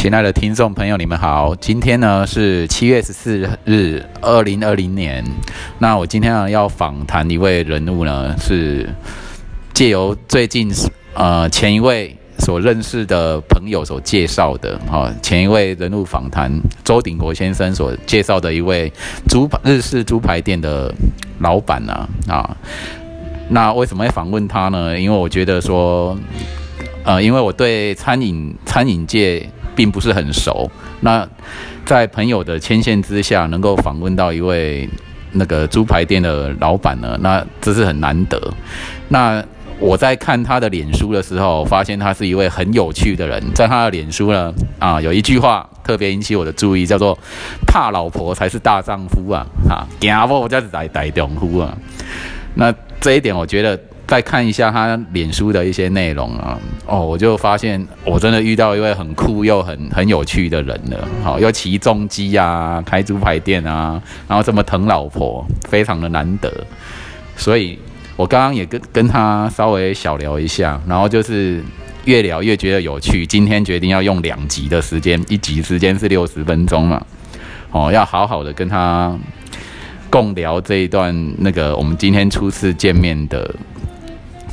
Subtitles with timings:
[0.00, 1.54] 亲爱的听众朋友，你们好。
[1.56, 5.22] 今天呢是七月十四日，二零二零年。
[5.78, 8.88] 那我今天呢要访谈一位人物呢，是
[9.74, 10.72] 借由最近
[11.12, 15.12] 呃前一位所认识的朋友所介绍的哈。
[15.20, 16.50] 前一位人物访谈
[16.82, 18.90] 周鼎国先生所介绍的一位
[19.28, 20.90] 猪排日式猪排店的
[21.40, 22.56] 老板呢啊。
[23.50, 24.98] 那为什么会访问他呢？
[24.98, 26.16] 因为我觉得说，
[27.04, 29.46] 呃，因为我对餐饮餐饮界。
[29.80, 30.70] 并不是很熟，
[31.00, 31.26] 那
[31.86, 34.86] 在朋友的牵线之下，能够访问到一位
[35.32, 38.38] 那个猪排店的老板呢，那这是很难得。
[39.08, 39.42] 那
[39.78, 43.42] 我在看他的脸书的时候，发现他是一位很有趣的人。
[43.54, 47.18] 在他的脸书呢，啊，有一句话特别引起我的注意，叫做
[47.66, 51.74] “怕老婆才是大丈夫啊”，哈，惊我才是大大丈夫啊。
[52.52, 52.70] 那
[53.00, 53.80] 这一点，我觉得。
[54.10, 61.08] 再看一下他脸书的一些内容啊，哦，我就发现我真的遇到一位很酷又很很有趣的人了。
[61.22, 66.52] 好，又骑重机啊，开猪排店啊，然后这么疼老婆，非常的难得。
[67.36, 67.78] 所以
[68.16, 71.62] 我刚刚也跟跟他稍微小聊一下，然后就是
[72.04, 73.24] 越聊越觉得有趣。
[73.24, 77.00] 今天决定要用两集的时间，一集时间是六十分钟嘛，
[77.70, 79.16] 哦，要好好的跟他
[80.10, 83.54] 共聊这一段那个我们今天初次见面的。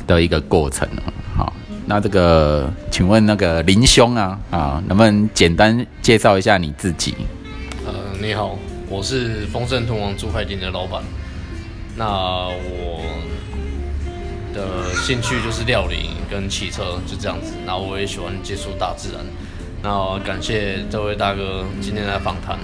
[0.08, 0.88] 的一个过程，
[1.36, 1.52] 好，
[1.86, 7.14] 那这个，请问那个林兄啊，啊，能不能简单介绍一下你自己？
[7.86, 11.02] 呃，你好，我是丰盛通王猪排店的老板。
[11.94, 13.04] 那我
[14.54, 17.52] 的兴趣就是料理跟汽车，就这样子。
[17.66, 19.20] 那我也喜欢接触大自然。
[19.82, 22.58] 那感谢这位大哥今天来访谈。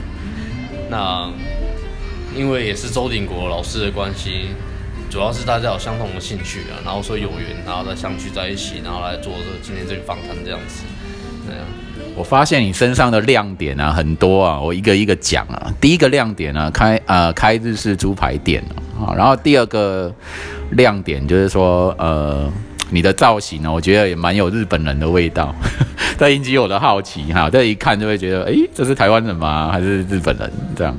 [0.89, 1.31] 那
[2.35, 4.49] 因为也是周鼎国老师的关系。
[5.15, 10.83] 主要是大家有相同的兴趣啊，然后说有缘，然后再相聚在一起，然后来做这今天这个访谈这样子。
[11.47, 11.63] 对啊，
[12.17, 15.73] 我发现你身上的亮点啊很多啊，我一个一个讲啊。
[15.81, 18.61] 第一个亮点呢，开呃开日式猪排店
[18.99, 20.13] 啊，然后第二个
[20.73, 22.53] 亮点就是说呃
[22.91, 25.55] 你的造型呢，我觉得也蛮有日本人的味道，
[26.19, 27.49] 这引起我的好奇哈。
[27.49, 29.71] 这一看就会觉得，哎，这是台湾人吗？
[29.71, 30.97] 还是日本人这样？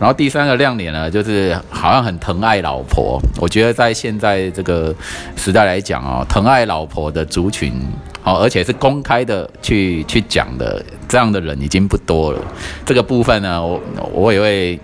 [0.00, 3.20] 然后第三个亮点呢，就是好像很疼爱老婆。
[3.40, 4.94] 我觉得在现在这个
[5.36, 7.72] 时代来讲哦，疼爱老婆的族群，
[8.22, 12.40] 好，而且是公开的去去讲的这样的人已经不多了。
[12.86, 13.80] 这个部分呢，我
[14.12, 14.78] 我也会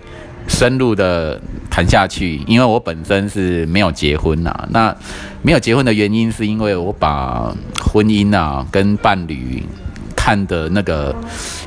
[0.47, 1.39] 深入的
[1.71, 4.67] 谈下去，因为我本身是没有结婚呐。
[4.71, 4.93] 那
[5.41, 9.63] 没有结婚的原因，是因为我把婚姻啊跟伴侣。
[10.25, 11.13] 看的那个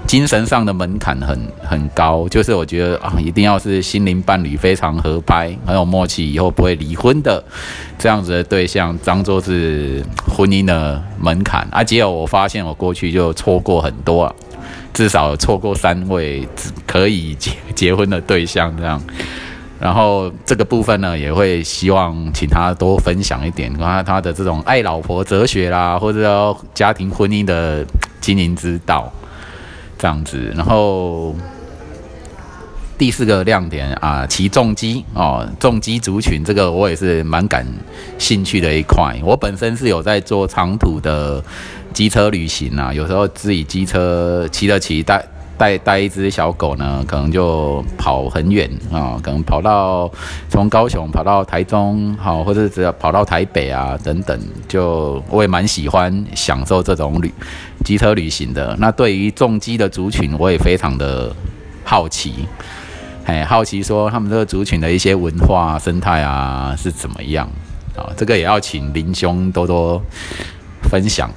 [0.04, 7.40] 精神上的门槛很很高，就是我觉得啊，一定要是心灵伴侣非常合拍、很有默契，以后不会离婚的
[7.96, 11.64] 这样子的对象，当做是婚姻的门槛。
[11.70, 14.34] 啊，结果我发现我过去就错过很多，啊，
[14.92, 16.44] 至少错过三位
[16.84, 19.00] 可以结结婚的对象这样。
[19.78, 27.86] 然后这个部分呢，也会希望请他多分享一点，他他的这种爱老婆哲学啦，或者说家庭婚姻的。
[28.28, 29.10] 心灵之道，
[29.96, 30.52] 这样子。
[30.54, 31.34] 然后
[32.98, 37.66] 第四个亮点啊，骑重机哦，重机族群这个我也是蛮感
[38.18, 39.18] 兴趣的一块。
[39.24, 41.42] 我本身是有在做长途的
[41.94, 45.24] 机车旅行啊，有时候自己机车骑了骑但。
[45.58, 50.10] 带带一只小狗呢，可能就跑很远啊，可能跑到
[50.48, 57.32] 从高雄跑到台中，好，或者只要跑到台北啊等等，就我也蛮喜欢享受这种旅
[57.84, 58.76] 机车旅行的。
[58.78, 61.34] 那对于重机的族群，我也非常的
[61.84, 62.46] 好奇，
[63.24, 67.46] 哎，好奇说他们这个族群的一些文化生态啊是怎么样
[67.96, 68.06] 啊？
[68.16, 70.00] 这个也要请林兄多多
[70.88, 71.30] 分享。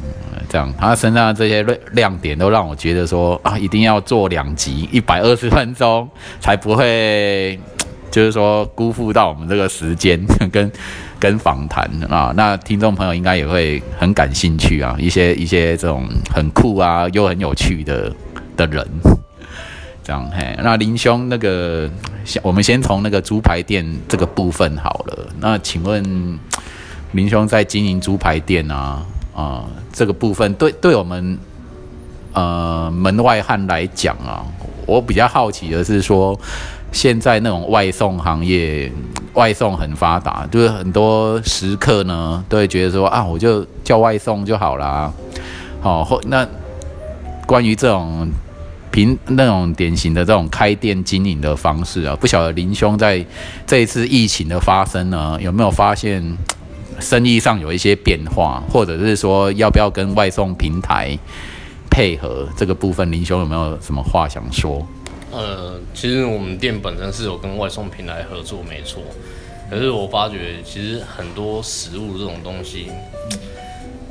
[0.49, 6.09] 这样，他身上的这些亮亮点都让我觉得说啊，一定要做两集，一百二十分钟，
[6.41, 7.57] 才不会
[8.11, 10.19] 就是说辜负到我们这个时间
[10.51, 10.69] 跟
[11.17, 12.33] 跟访谈啊。
[12.35, 18.13] 那听众朋友应该也会很感兴趣啊，一些一些这种很酷啊又很有趣的
[18.57, 18.85] 的人。
[20.03, 21.89] 这样嘿，那林兄那个，
[22.25, 25.27] 先我们先从那个猪排店这个部分好了。
[25.39, 26.03] 那请问
[27.13, 29.01] 林兄在经营猪排店啊？
[29.33, 31.37] 啊，这个部分对对我们
[32.33, 34.45] 呃门外汉来讲啊，
[34.85, 36.37] 我比较好奇的是说，
[36.91, 38.91] 现在那种外送行业，
[39.33, 45.11] 外送很发达，就是很多食客呢都会觉得说啊，我就叫外送就好啦。
[45.81, 46.45] 好，或那
[47.47, 48.29] 关于这种
[48.91, 53.25] 平那种典型的这种开店经营的方式啊，不晓得林兄在
[53.65, 56.21] 这一次疫情的发生呢，有没有发现？
[57.01, 61.17] 生意上有一些变化，或者是说要不要跟外送平台
[61.89, 64.85] 配合这个部分，林兄有没有什么话想说？
[65.31, 69.01] 呃，其实我们店本身是有跟外送平台合作，没错。
[69.69, 72.87] 可是我发觉，其实很多食物这种东西，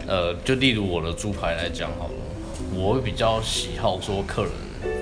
[0.06, 2.14] 呃，就例如我的猪排来讲好了，
[2.74, 4.50] 我会比较喜好说客人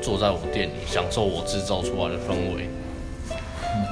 [0.02, 2.68] 坐在我店里，享受我制造出来的氛围。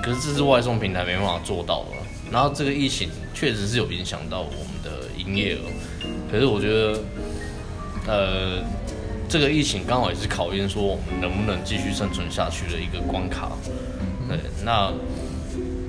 [0.02, 2.05] 可是这是外送平台没办法做到的。
[2.30, 5.60] 然后这个疫情确实是有影响到我们的营业额。
[6.30, 7.00] 可是我觉得，
[8.06, 8.64] 呃，
[9.28, 13.52] 这个疫情刚好也是考验说我们能不能继续生存下去的一个关卡。
[14.28, 14.92] 对，那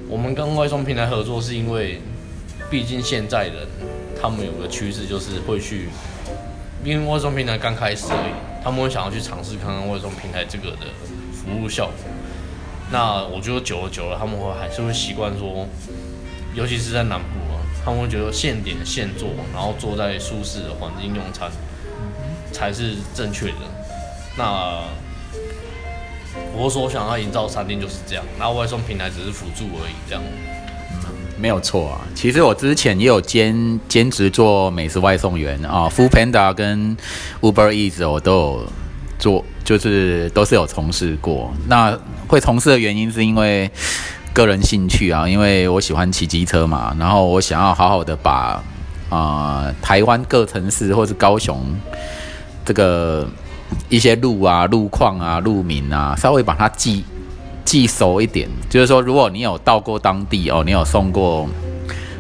[0.08, 2.00] 我们跟外送平台合作是因为，
[2.70, 3.68] 毕竟现在人
[4.22, 5.90] 他们有个趋势就是会去，
[6.84, 10.88] 因为外送平台刚开始而已，他们会想要去尝试看看外送平台这个的
[11.34, 11.96] 服务效果。
[12.92, 15.68] 那我觉得久了久了，他们会还是会习惯说，
[16.58, 21.52] 尤其是在南部啊，他们会觉得现点现做，然后坐在舒适的环境用餐，
[22.52, 23.54] 才是正确的。
[24.36, 24.82] 那
[26.56, 30.24] 我所想要营造餐厅就是这样，那外送平台只是辅助而已，这样。
[31.40, 36.98] 没有错啊，其实我之前也有兼兼职做美食外送员啊 f o o Panda 跟
[37.42, 38.68] Uber Eats 我都有
[39.20, 41.54] 做，就是都是有从事过。
[41.68, 41.96] 那
[42.28, 43.70] 会从事的原因是因为
[44.38, 48.64] 个人兴趣啊，因为我喜欢骑机车嘛，然后我想要好好的把
[49.10, 51.60] 啊台湾各城市或是高雄
[52.64, 53.28] 这个
[53.90, 57.04] 一些路啊、路况啊、路名啊，稍微把它记。
[57.66, 61.46] 记熟一点，就是说，如果你有到过当地哦，你有送过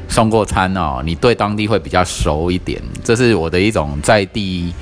[0.10, 2.82] 送过餐哦，你对当地会比较熟一点。
[3.02, 4.74] 这是我的一种在地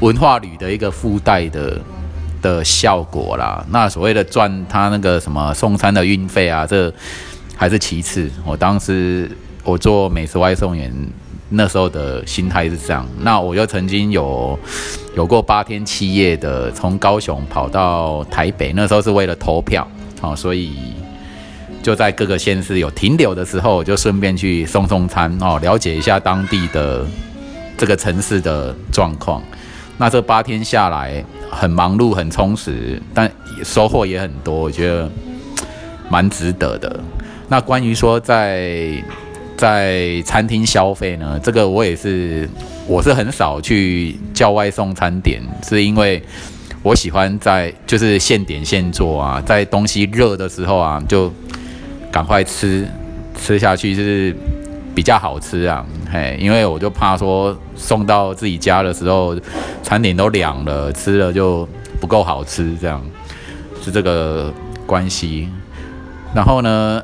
[0.00, 1.80] 文化旅的一个附带的
[2.40, 3.64] 的效果啦。
[3.70, 6.92] 那所谓的赚他那个什么送餐的运费啊，这
[7.56, 8.30] 还是其次。
[8.44, 9.30] 我当时
[9.64, 10.92] 我做美食外送员
[11.48, 13.06] 那时候的心态是这样。
[13.20, 14.58] 那我又曾经有
[15.16, 19.86] 有过八天七夜的从高雄跑到台北，那时候是为了投票。
[20.20, 20.94] 好，所以
[21.82, 27.04] 就在各个县市有停留的时候，就顺便去送送餐哦，了解一下当地的
[27.76, 29.42] 这个城市的状况。
[29.96, 33.30] 那这八天下来很忙碌、很充实，但
[33.62, 35.10] 收获也很多，我觉得
[36.08, 37.00] 蛮值得的。
[37.48, 39.02] 那关于说在
[39.56, 42.48] 在餐厅消费呢，这个我也是，
[42.86, 46.22] 我是很少去叫外送餐点，是因为。
[46.82, 51.30] 我喜欢在就是现点现做啊，在东西热的时候啊，就
[52.10, 52.88] 赶快吃
[53.38, 54.34] 吃下去，就是
[54.94, 55.84] 比较好吃啊。
[56.12, 59.36] 嘿，因为我就怕说送到自己家的时候，
[59.82, 61.68] 餐点都凉了，吃了就
[62.00, 63.02] 不够好吃，这样
[63.82, 64.52] 是这个
[64.86, 65.48] 关系。
[66.34, 67.02] 然后呢，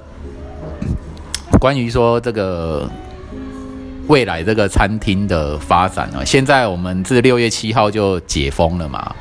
[1.60, 2.88] 关于说这个
[4.06, 9.14] 未来这个餐厅的发展啊，现在我们自六月七号就解封了嘛。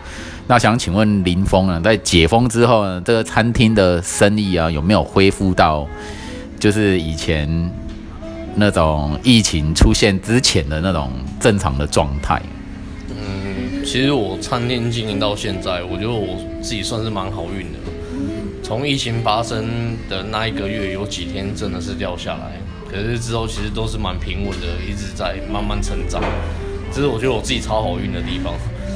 [0.48, 5.88] 那想请问林峰呢，在解封之后呢，这个餐厅的生意啊，有没有恢复到
[6.60, 7.48] 就是以前
[8.56, 12.42] 那种疫情出现之前的那种正常的状态？
[13.10, 17.80] 嗯，其实我餐厅经营到现在，我觉得我自己算是蛮好运的。
[18.64, 22.60] 从疫情发生的那一个月，有几天真的是掉下来，
[22.90, 26.24] 可是之后其实都是蛮平稳的，一直在慢慢成长。
[26.92, 28.54] 这是我觉得我自己超好运的地方。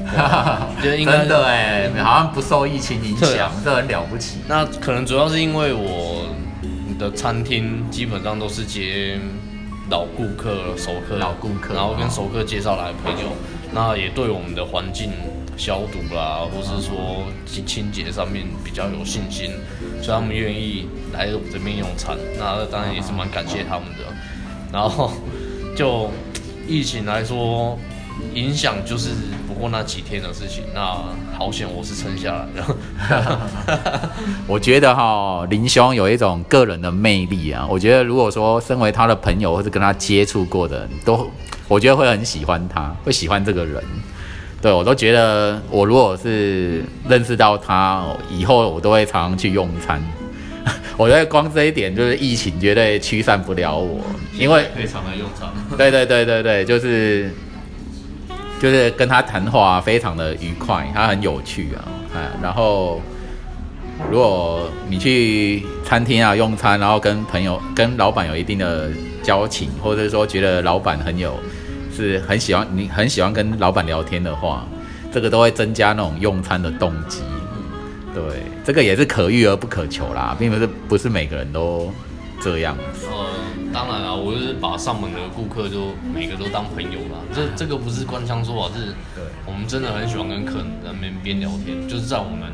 [0.81, 4.39] 真的哎，好像不受疫情影响，这很了不起。
[4.47, 6.25] 那可能主要是因为我
[6.97, 9.19] 的餐厅基本上都是接
[9.89, 13.29] 老顾客、熟客、老顾客，然后跟熟客介绍来的朋友，
[13.71, 15.11] 那也对我们的环境
[15.57, 19.51] 消毒啦，或是说清清洁上面比较有信心，
[20.01, 22.17] 所以他们愿意来我这边用餐。
[22.37, 24.05] 那当然也是蛮感谢他们的。
[24.71, 25.11] 然后
[25.75, 26.09] 就
[26.67, 27.77] 疫情来说。
[28.33, 29.09] 影响就是
[29.47, 30.81] 不过那几天的事情，那
[31.37, 34.09] 好险我是撑下来的。
[34.47, 41.29] 我觉得哈林兄有一种个人的魅力啊，我觉得如果说身为他的朋友或者跟他接触过的人都，
[41.67, 43.83] 我觉得会很喜欢他，会喜欢这个人。
[44.61, 50.01] 对我都觉得我如果是认识到他以后，我都会常常去用餐。
[50.97, 54.01] 我觉得光这一点就是疫情绝对驱散不了我，
[54.37, 55.49] 因为非常的用餐。
[55.77, 57.33] 对对对对对，就是。
[58.59, 61.85] 就是跟他谈话非常的愉快，他很有趣啊，
[62.15, 63.01] 哎，然后
[64.11, 68.89] 如果你去餐厅啊用餐，然后跟朋友、跟老板有一定的
[69.23, 71.39] 交情，或者说觉得老板很有，
[71.95, 74.67] 是很喜欢你很喜欢跟老板聊天的话，
[75.11, 77.21] 这个都会增加那种用餐的动机。
[78.13, 78.23] 对，
[78.65, 81.89] 这个也是可遇而不可求啦，并不是不是每个人都
[82.41, 82.75] 这样。
[83.71, 87.21] 当然了，我就是把上门的顾客就每个都当朋友啦。
[87.33, 88.93] 这这个不是官腔说法，是
[89.45, 92.51] 我们真的很喜欢跟客人在那边边聊天，就是在我们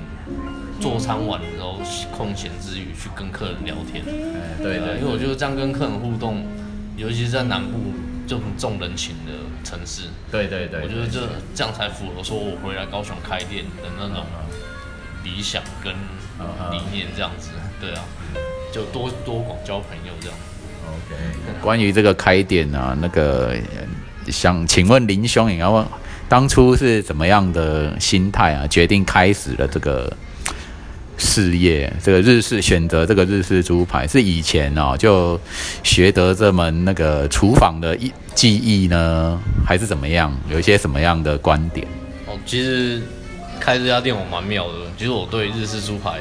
[0.81, 1.79] 做餐完之后
[2.15, 4.03] 空闲之余去跟客人聊天。
[4.03, 6.45] 哎，对对，因为我觉得这样跟客人互动，
[6.97, 7.93] 尤其是在南部
[8.27, 9.31] 就很重人情的
[9.63, 11.21] 城市，对对对，我觉得这
[11.55, 14.25] 这样才符合说我回来高雄开店的那种
[15.23, 15.93] 理想跟
[16.71, 18.03] 理念，这样子，对啊，
[18.73, 20.37] 就多多广交朋友这样。
[21.61, 23.55] 关于这个开店啊，那个
[24.27, 25.85] 想请问林兄，你要问
[26.27, 30.11] 当初是怎么样的心态啊，决定开始了这个
[31.17, 31.91] 事业？
[32.03, 35.39] 这个日式选择这个日式猪排，是以前哦就
[35.83, 40.35] 学得这门那个厨房的艺技艺呢，还是怎么样？
[40.51, 41.87] 有一些什么样的观点？
[42.27, 43.01] 哦，其实
[43.59, 46.19] 开这家店我蛮妙的，其实我对日式猪排，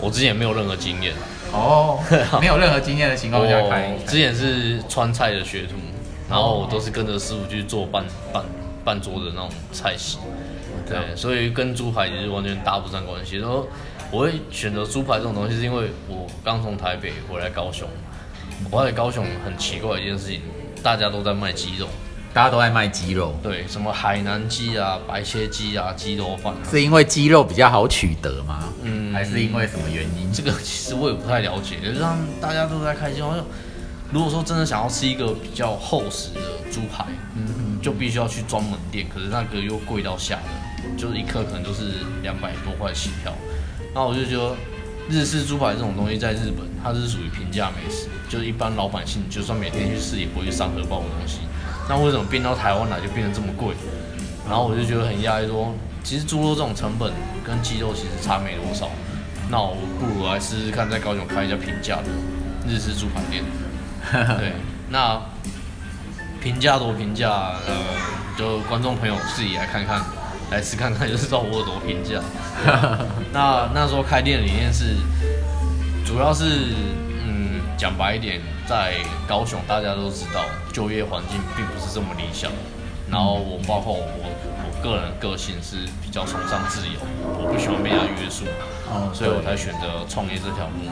[0.00, 1.12] 我之前没有任何经验。
[1.52, 1.98] 哦，
[2.40, 3.96] 没有任何经验的情况下开。
[4.06, 5.74] 之前是川菜的学徒，
[6.28, 8.44] 然后我都是跟着师傅去做半半
[8.84, 10.18] 半桌的那种菜系。
[10.88, 13.38] 对，所以跟猪排其实完全搭不上关系。
[13.38, 13.66] 然后
[14.10, 17.88] 我会选择猪排这种东西，是因为我刚从台北回来高雄。
[18.70, 20.40] 我在高雄很奇怪一件事情，
[20.82, 21.88] 大家都在卖鸡肉。
[22.36, 28.64] 大家都爱卖鸡肉，对，什么海南鸡啊、白切鸡啊、鸡肉饭，是因为鸡肉比较好取得吗？
[28.82, 30.30] 嗯，还是因为什么原因？
[30.30, 31.76] 这个其实我也不太了解。
[31.82, 33.24] 就是让大家都在开心。
[34.12, 36.40] 如果说真的想要吃一个比较厚实的
[36.70, 41.84] 猪排，嗯，就必须要去专门店，可是那个又贵到吓人，就是一克可能都是
[42.22, 43.32] 两百多块起跳。
[43.94, 44.54] 那我就觉得
[45.08, 51.38] 日式猪排这种东西在日本它是属于平价美食，就是一般老百姓就算每天去吃也不会去伤荷包的东西。
[51.88, 53.74] 那为什么变到台湾来就变得这么贵？
[54.48, 55.74] 然后我就觉得很压抑，说
[56.04, 57.12] 其实猪肉这种成本
[57.44, 58.88] 跟鸡肉其实差没多少，
[59.50, 62.04] 那我不如来试试看，在高雄开一家平价的
[62.66, 63.42] 日式猪排店。
[64.38, 64.52] 对，
[64.88, 65.20] 那
[66.40, 67.28] 评价多评价，
[67.66, 67.74] 呃，
[68.38, 70.00] 就观众朋友自己来看看，
[70.52, 72.20] 来吃看看就知道我有多评价。
[73.32, 74.94] 那那时候开店的理念是，
[76.04, 76.44] 主要是，
[77.76, 78.40] 讲白一点。
[78.66, 78.94] 在
[79.28, 82.50] 高雄，大家都知道就业环境并不是这么理想。
[83.08, 88.44] 然后我包括我我个人个性是比较崇尚自由，我不喜欢被人家约束，
[89.14, 90.90] 所以我才选择创业这条路。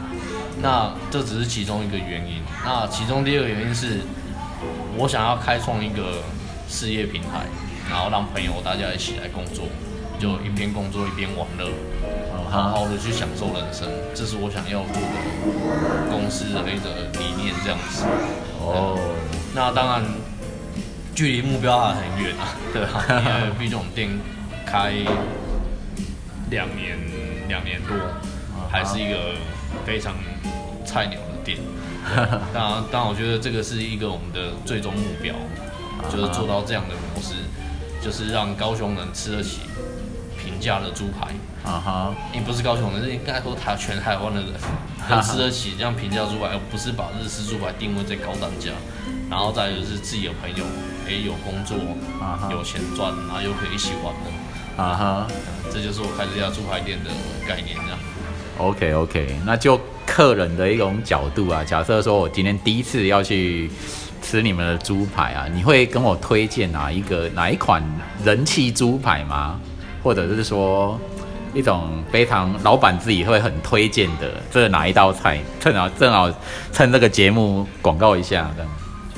[0.62, 2.40] 那这只是其中一个原因。
[2.64, 4.02] 那其中第二个原因是，
[4.96, 6.22] 我想要开创一个
[6.68, 7.42] 事业平台，
[7.90, 9.66] 然后让朋友大家一起来工作，
[10.20, 11.66] 就一边工作一边玩乐。
[12.54, 18.04] 好好的去享受人生，这是我想要做的公司的一个理念，这样子。
[18.60, 18.96] 哦，
[19.52, 20.04] 那当然，
[21.16, 23.04] 距离目标还很远啊，对吧？
[23.10, 24.08] 因为毕竟我们店
[24.64, 24.92] 开
[26.48, 26.96] 两年，
[27.48, 27.96] 两年多，
[28.70, 29.34] 还是一个
[29.84, 30.14] 非常
[30.86, 31.58] 菜鸟的店。
[32.54, 35.34] 当然，当然，我觉得这个是一个我们的最终目标，
[36.08, 37.34] 就是做到这样的模式，
[38.00, 39.74] 就是让高雄人吃得起平
[40.64, 41.28] 价的猪排。
[41.70, 44.52] 啊哈，你不是高雄人，是应该说台全台湾的人
[45.08, 48.70] 都吃得起这样平价猪排，而不是把日式猪排定位在高单价。
[49.30, 50.64] 然后再就是自己的朋友，
[51.08, 51.76] 哎，有工作，
[52.50, 54.82] 有钱赚，然后又可以一起玩的。
[54.82, 55.26] 啊哈，
[55.72, 57.10] 这就是我开这家猪排店的
[57.48, 57.98] 概念，这样。
[58.58, 63.70] OK OK，那就客人的一种角度啊，假设说我今天第一次要去
[64.22, 67.82] 吃你们的猪排啊，你会跟我推荐哪一个哪一款
[68.24, 69.58] 人气猪排吗？
[70.04, 71.00] 或者是说？
[71.56, 75.38] 一种非常老板自己会很推荐的，这哪一道菜？
[75.60, 76.28] 趁好正好
[76.72, 78.68] 趁这个节目广告一下，这样。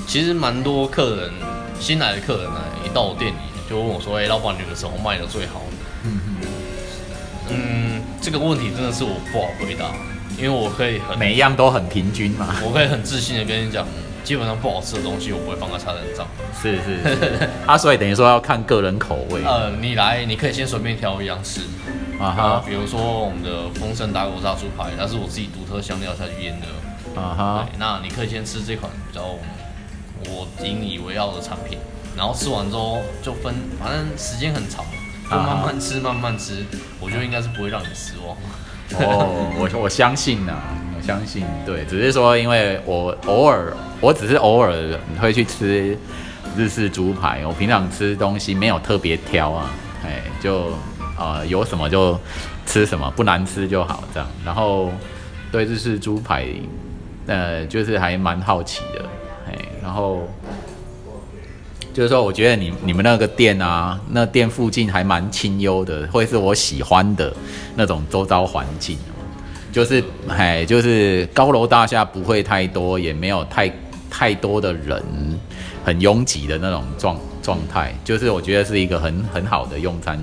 [0.07, 1.31] 其实蛮多客人
[1.81, 3.37] 新来的客人呢，一到我店里
[3.71, 5.62] 就问我说：“哎，老板，你的什么卖的最好？”
[6.05, 6.21] 嗯
[7.49, 9.87] 嗯，这个问题真的是我不好回答，
[10.37, 12.55] 因为我可以很每一样都很平均嘛。
[12.62, 13.87] 我可以很自信的跟你讲，
[14.26, 16.26] 基本上不好吃的东西我不会放在菜单上。
[16.61, 19.40] 是是， 啊，所以等于说要看个人口味。
[19.45, 21.61] 呃，你来你可以先随便挑一样吃。
[22.18, 26.66] 啊哈，比如说我们的丰盛打狗炸猪排，它是我自己独特香料下去腌的。
[27.21, 29.23] 啊哈，那你可以先吃这款比较
[30.28, 31.78] 我引以为傲的产品，
[32.16, 34.85] 然后吃完之后就分，反正时间很长，
[35.30, 36.64] 就慢慢吃慢慢吃，
[37.00, 38.37] 我觉得应该是不会让你失望。
[39.00, 44.75] 哦，我我相信呐，我相信，对，只是说因为我偶尔，我只是偶尔
[45.20, 45.96] 会去吃
[46.56, 49.70] 日式猪排，我平常吃东西没有特别挑啊，
[50.04, 50.70] 哎，就。
[51.18, 52.20] 啊，有什么就
[52.66, 54.28] 吃什么，不难吃就好，这样。
[54.44, 54.92] 然后
[55.50, 56.46] 对日式猪排，
[57.26, 59.02] 呃，就是还蛮好奇的，
[59.48, 60.28] 哎，然后
[61.94, 67.32] 就是说，我觉得你你们那个店啊，那店附近还蛮清幽的，会是我喜欢的
[67.75, 68.98] 那种周遭环境，
[69.76, 73.71] 就是哎，就是高楼大厦不会太多，也没有太
[74.09, 75.04] 太多的人，
[75.85, 77.21] 很拥挤的那种状。
[77.42, 80.18] 状态，就是我觉得是一个很很好的用餐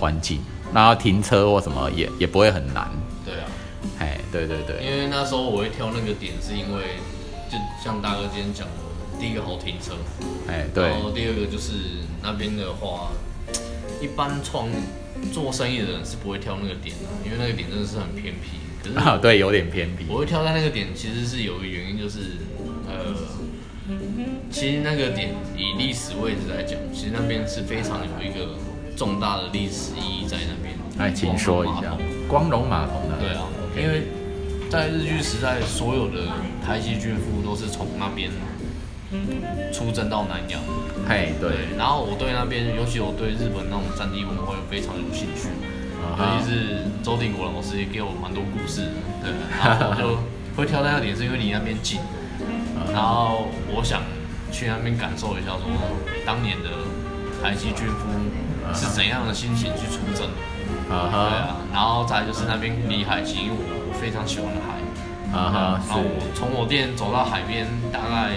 [0.00, 0.40] 环境，
[0.74, 2.90] 然后停车或什么也也不会很难。
[3.24, 3.46] 对啊，
[4.00, 6.96] 哎，对对对，因为那时候我会挑那个点，是因为
[7.48, 9.92] 就像大哥今天讲的，第一个好停车，
[10.48, 11.72] 哎对然后第二个就是
[12.20, 13.12] 那边的话，
[14.00, 14.66] 一般创
[15.32, 18.58] 做生意的人是不会挑那个点的，因为那个点真的是很偏僻。
[18.94, 22.20] 啊对有点偏僻我会挑在那个点，其实是有一个原因，就是
[22.88, 23.14] 呃，
[24.50, 28.54] 其实那个点以历史位置来讲，其实那边是非常有一个
[28.96, 30.74] 重大的历史意义在那边。
[30.98, 31.96] 哎，请说一下
[32.28, 33.16] 光荣码头呢？
[33.20, 33.44] 对啊，
[33.76, 34.04] 因为
[34.70, 36.26] 在日据时代，所有的
[36.64, 38.30] 台籍军夫都是从那边
[39.72, 40.60] 出征到南洋。
[41.06, 45.48] 嘿对，对，然后我对那边，尤其我对日本那种战地文化又非常有兴趣，
[46.18, 50.18] 尤其是周定国老师也给我蛮多故事的，对， 然后我就
[50.56, 52.00] 会挑那个点，是因为离那边近，
[52.92, 54.02] 然后我想
[54.52, 55.66] 去那边感受一下，说
[56.24, 56.70] 当年的
[57.42, 58.06] 台籍军夫
[58.74, 60.28] 是怎样的心情去出征，
[60.90, 61.28] 啊哈。
[61.28, 68.32] 对啊，然后再就是那边离海近，因为我我非常喜欢海，啊哈然后我，从我店走到海边大概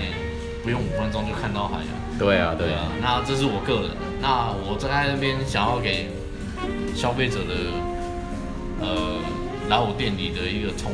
[0.63, 1.91] 不用五分钟就看到海了。
[2.19, 3.91] 对啊对对啊，那这是我个人。
[4.21, 6.11] 那我在那边想要给
[6.99, 7.55] 消费者的
[8.81, 9.15] 呃
[9.69, 10.91] 来我店里的一个冲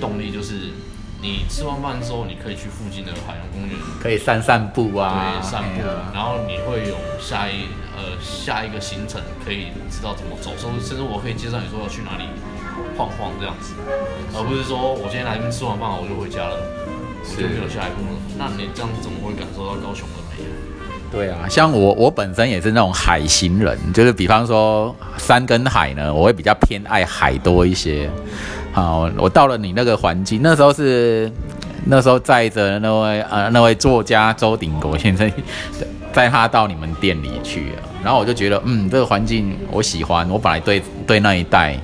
[0.00, 0.74] 动力，就是
[1.22, 3.70] 你吃完饭之后，你可以去附近的海洋公园
[4.02, 12.26] 可以散散步啊，对散步啊，然后你会有下一呃下一个行程，可以知道怎么走，甚至甚至我可以介绍你说要去哪里
[12.98, 13.74] 晃晃这样子，
[14.34, 16.58] 而不是说我今天来这边吃完饭我就回家了，
[17.22, 18.18] 我就没有下一步了。
[18.36, 20.42] 那你这样怎么会感受到高雄的美？
[21.14, 28.10] 对啊，像我我本身也是那种海型人，就是比方说山跟海呢，我会比较偏爱海多一些。
[28.72, 31.30] 好，我到了你那个环境，那时候是
[31.84, 35.30] 那时候载着那位呃那位作家周鼎国先生，
[36.12, 41.78] 载他到你们店里去了，然后我就觉得嗯这个环境我喜欢，我本来对对那一带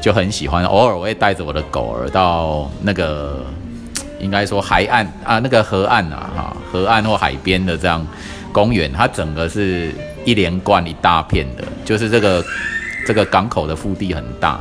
[0.00, 3.44] 就很喜欢，偶尔我会带着我的狗儿到那个
[4.20, 8.06] 应该说海岸啊那个河岸啊哈河岸或海边的这样。
[8.52, 9.92] 公园，它整个是
[10.24, 12.44] 一连贯一大片的，就是这个
[13.06, 14.60] 这个港口的腹地很大，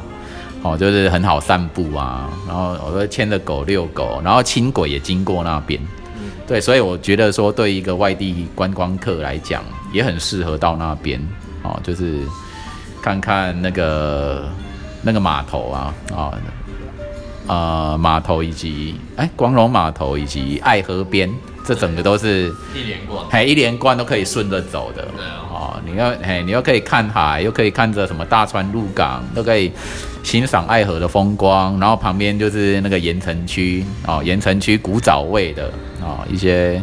[0.62, 2.30] 哦，就是很好散步啊。
[2.47, 5.80] 然后我会牵着狗遛狗，然后轻轨也经过那边，
[6.47, 11.19] 对，所以我觉得说对一个外地观光客来讲，也很适合到那边
[11.63, 12.19] 哦，就是
[13.02, 14.47] 看看那个
[15.02, 16.34] 那个码头啊啊。
[17.47, 21.28] 呃，码头以及哎，光荣码头以及爱河边，
[21.69, 25.03] 这整个都是一连贯，嘿，一连贯都可以顺着走的。
[25.03, 29.71] 对啊哦，你要嘿，你又可以看海，又可以看着什么大川入港，都可以
[30.23, 31.79] 欣赏爱河的风光。
[31.79, 36.82] 然后旁边就是那个盐城区哦，盐城区古早味的哦一些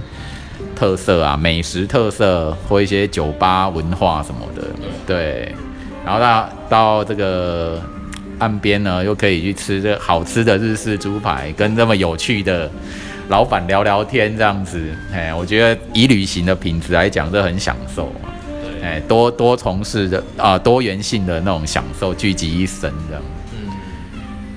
[0.77, 4.62] 特色啊，美食特色或一些酒吧文化什么的。
[5.05, 5.53] 对，
[6.05, 7.83] 然后到到这个
[8.38, 12.70] 岸边呢，又可以去吃这好吃的日式猪排，跟这么有趣的
[13.29, 18.31] 老板聊聊天，这样子，哎，我觉得以旅行的品质来讲，这很享受啊，
[18.62, 23.73] 对，哎，多多从事的啊、多元性的那种享受聚集一身，这样，嗯，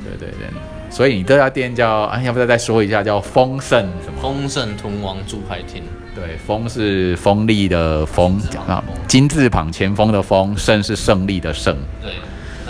[0.03, 0.47] 对对对。
[0.91, 4.21] 所以你这家店叫，哎，要不要再说一下叫丰盛什么？
[4.21, 5.83] 丰盛豚王猪排厅，
[6.15, 12.13] 对，丰是锋利的锋金字旁啊，金字旁前锋的锋，胜是胜利的胜，对，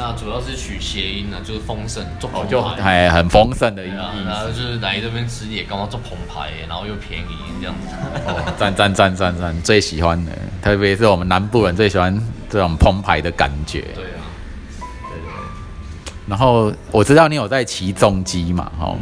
[0.01, 2.81] 那主要是取谐音呢，就是丰盛做哦，就澎湃。
[2.81, 7.87] 还很丰盛的意对啊，然后就是来这边吃也刚好做澎湃，然后又便宜这样子。
[8.25, 10.31] 哦，赞赞赞赞赞，最喜欢的，
[10.61, 12.17] 特别是我们南部人最喜欢
[12.49, 13.81] 这种澎湃的感觉。
[13.93, 14.23] 对啊，
[16.27, 18.97] 然后我知道你有在骑重机嘛，哦，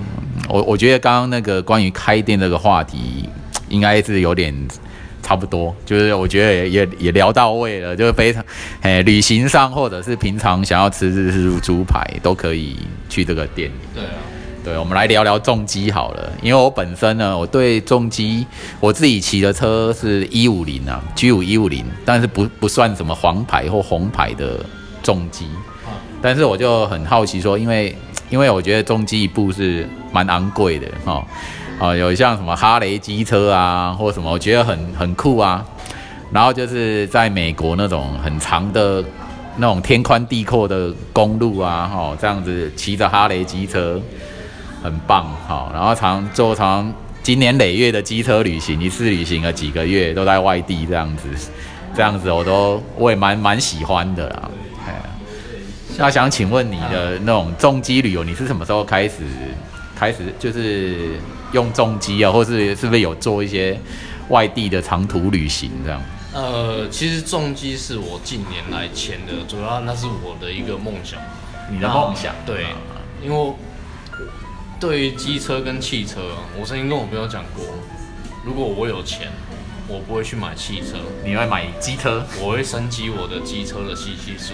[0.50, 3.30] 我我觉得刚刚那个关于开店这个话题，
[3.70, 4.52] 应该是有点
[5.28, 8.42] 差不多，就是我觉得也也也聊到位了，就是非常，
[8.80, 12.78] 哎，旅行上或者是平常想要吃日式猪排，都可以
[13.10, 13.68] 去这个店。
[13.68, 13.74] 里。
[13.94, 14.10] 对啊，
[14.64, 18.48] 对，我们来聊聊重机好了，因为我本身呢，我对重机
[18.80, 24.66] 我自己骑的车是一五零啊，G 五一五零，但是不不算什么黄牌或红牌的
[25.04, 25.46] 重机，
[26.22, 27.94] 但是我就很好奇说，因为
[28.30, 31.22] 因为我觉得重机一部是蛮昂贵的哦，
[31.80, 35.64] 哦，有像什么哈雷机车啊，或什么，我觉得很很酷啊。
[36.32, 39.04] 然后就是在美国那种很长的
[39.58, 44.02] 那种天宽地阔的公路啊，哦，这样子骑着哈雷机车，
[44.84, 46.92] 很棒，好、然后常做常
[47.24, 51.30] 今年累月的机车旅行，一次旅行了几个月，都在外地这样子，
[51.96, 54.50] 这样子我都我也蛮蛮喜欢的啦。
[56.00, 59.24] 那想请问你的那种重机旅游，你是什么时候开始
[59.96, 61.14] 开始就是
[61.52, 63.80] 用重机啊，或是是不是有做一些
[64.30, 66.02] 外地的长途旅行这样？
[66.34, 71.20] 呃，其实重机是我近年来签的，主要那是我的一个梦想。
[71.72, 72.36] 你的梦想？
[72.46, 72.68] 对，
[73.24, 73.54] 因为
[74.80, 76.22] 对于机车跟汽车，
[76.60, 77.66] 我曾经跟我朋友讲过，
[78.46, 79.32] 如果我有钱，
[79.88, 82.24] 我不会去买汽车，你会买机车？
[82.40, 84.54] 我会升级我的机车的吸气数。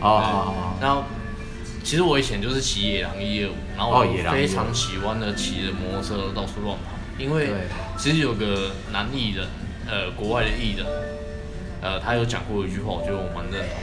[0.00, 1.04] 哦，然后
[1.84, 7.50] 其实我以前就是骑野狼一二五，然后我非常喜欢的骑着摩托车到处乱跑，因为
[7.98, 9.46] 其实有个男艺人，
[9.86, 10.86] 呃，国外的艺人，
[11.82, 13.78] 呃，他有讲过一句话，我觉得我蛮认同。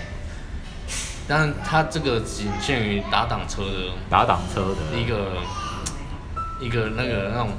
[1.27, 5.37] 但他这个仅限于打挡车的，打挡车的一个
[6.59, 7.49] 一个那个那种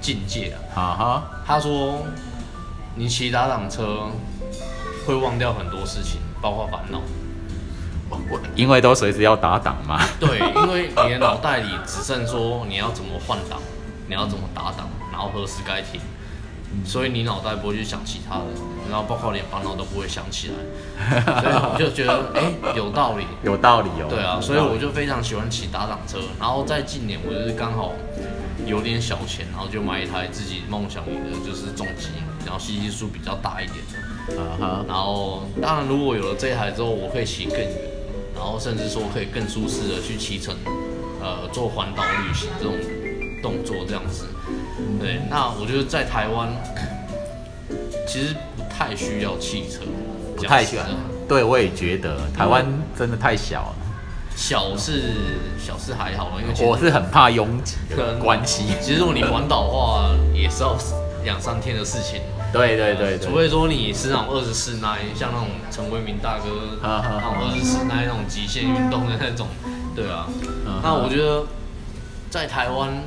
[0.00, 0.82] 境界啊。
[0.82, 2.04] 啊哈，他说
[2.96, 4.10] 你骑打挡车
[5.06, 7.00] 会忘掉很多事情，包括烦恼。
[8.54, 10.00] 因为都随时要打档嘛。
[10.20, 13.58] 对，因为你的脑袋里只剩说你要怎么换挡，
[14.06, 16.00] 你要怎么打档，然后何时该停。
[16.84, 18.46] 所以你脑袋不会去想其他的，
[18.90, 22.42] 然后包括连烦恼都不会想起来，所以我就觉得哎
[22.74, 24.08] 有道理，有道理哦。
[24.10, 26.18] 对啊，所以我就非常喜欢骑打档车。
[26.36, 27.92] 然后在近年，我就是刚好
[28.66, 32.08] 有点小钱，然后就买一台自己梦想里的就是重机，
[32.44, 34.42] 然后吸气数比较大一点的。
[34.42, 34.84] 啊哈。
[34.88, 37.70] 然后当然，如果有了这台之后，我可以骑更远，
[38.34, 40.54] 然后甚至说可以更舒适的去骑乘，
[41.20, 42.74] 呃，做环岛旅行这种
[43.42, 44.26] 动作这样子。
[45.00, 46.48] 对，那我觉得在台湾
[48.06, 49.80] 其实不太需要汽车，
[50.36, 50.82] 不太需要。
[51.28, 52.66] 对，我也觉得台湾
[52.98, 53.74] 真的太小了。
[54.36, 55.14] 小是
[55.58, 58.64] 小是还好，因为我是很怕拥挤的关系。
[58.82, 60.76] 其实如果你环岛的话，也是要
[61.24, 62.20] 两三天的事情。
[62.54, 69.48] 对对对，除非说你是那种二十四耐，像那种陈为民大哥那种二十四耐那种极限运动的那种，
[69.94, 70.26] 对啊。
[70.82, 71.44] 那我觉得
[72.30, 73.02] 在台湾。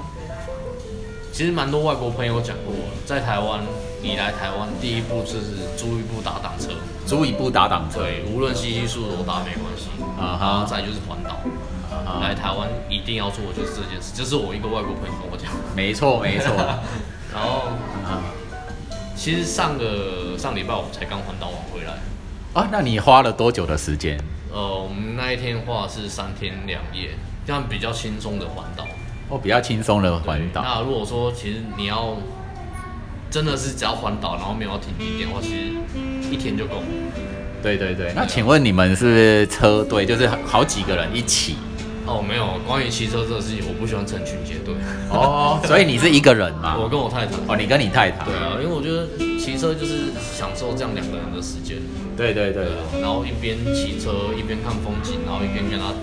[1.33, 2.73] 其实蛮多外国朋友讲过，
[3.05, 3.59] 在台湾，
[4.01, 6.71] 你来台湾第一步就是租一部打挡车，
[7.05, 11.37] 租一部打挡车，对，无论吸气数多大没关系，啊哈，再就是环岛，
[12.19, 16.49] 来台湾一定要做的就是这件事，这是我一个外国朋友跟我讲，没错没错，
[17.31, 17.69] 然后，
[19.27, 21.91] 其实上个上礼拜我们才刚环岛完回来，
[22.53, 24.17] 啊，那你花了多久的时间？
[24.53, 27.09] 呃，我们那一天话是三天两夜，
[27.45, 28.87] 这样比较轻松的环岛。
[29.27, 30.61] 哦，比较轻松的环岛。
[30.63, 32.15] 那如果说其实你要
[33.29, 36.81] 真的是只要环岛，然后没有停景点的话，其实一天就够。
[37.61, 38.13] 对对对。
[38.15, 40.05] 那请问你们是车队？
[40.05, 41.57] 就是好几个人一起？
[42.07, 42.57] 哦，没有。
[42.65, 44.73] 关于骑车这个事情，我不喜欢成群结队。
[45.11, 46.77] 哦，所以你是一个人吗？
[46.81, 47.33] 我跟我太太。
[47.47, 48.25] 哦，你跟你太太。
[48.25, 49.05] 对啊，因为我觉得
[49.37, 51.77] 骑车就是享受这样两个人的时间。
[52.15, 52.65] 对对对。
[53.01, 55.93] 然后一边骑车一边看风景，然后一边跟他。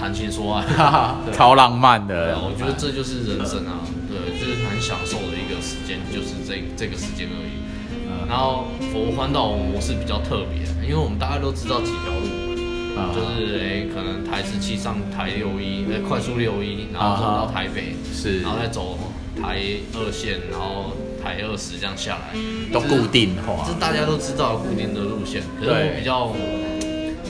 [0.00, 0.64] 谈情说爱，
[1.36, 2.34] 超浪漫的。
[2.40, 7.60] 我觉得这就是人生啊，对，就是很享受的一个时间，就是这这个时间而已。
[8.26, 12.49] 然后佛环岛模式比较特别，因为我们大家都知道几条路，
[13.14, 18.98] 就是哎，可能台十七上台六一，哎，快速六一，然后走到台北，是，然后再走
[19.40, 19.60] 台
[19.94, 22.38] 二线，然后台二十这样下来，
[22.72, 25.42] 都固定化，这大家都知道固定的路线。
[25.58, 26.32] 可是我比较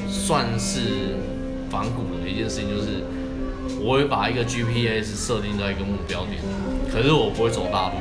[0.08, 1.16] 算是。
[1.70, 3.04] 反骨的一件事情就是，
[3.80, 6.42] 我会把一个 GPS 设定在一个目标点，
[6.90, 7.94] 可是我不会走大路。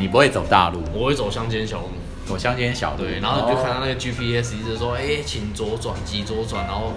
[0.00, 0.82] 你不会走大路？
[0.94, 1.90] 我会走乡间小路。
[2.26, 3.04] 走乡间小路。
[3.04, 6.92] 对，然后你就看到那个 GPS 一直说，哎，请左转， 急左转，然后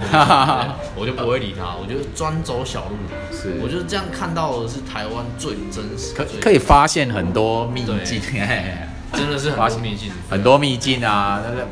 [0.95, 2.95] 我就不会理他，我就专走小路。
[3.31, 8.21] 是，我就这样看到的是台湾最真实，可可以发现很多秘境，
[9.13, 11.67] 真的是很多秘境，很多秘境啊，那个。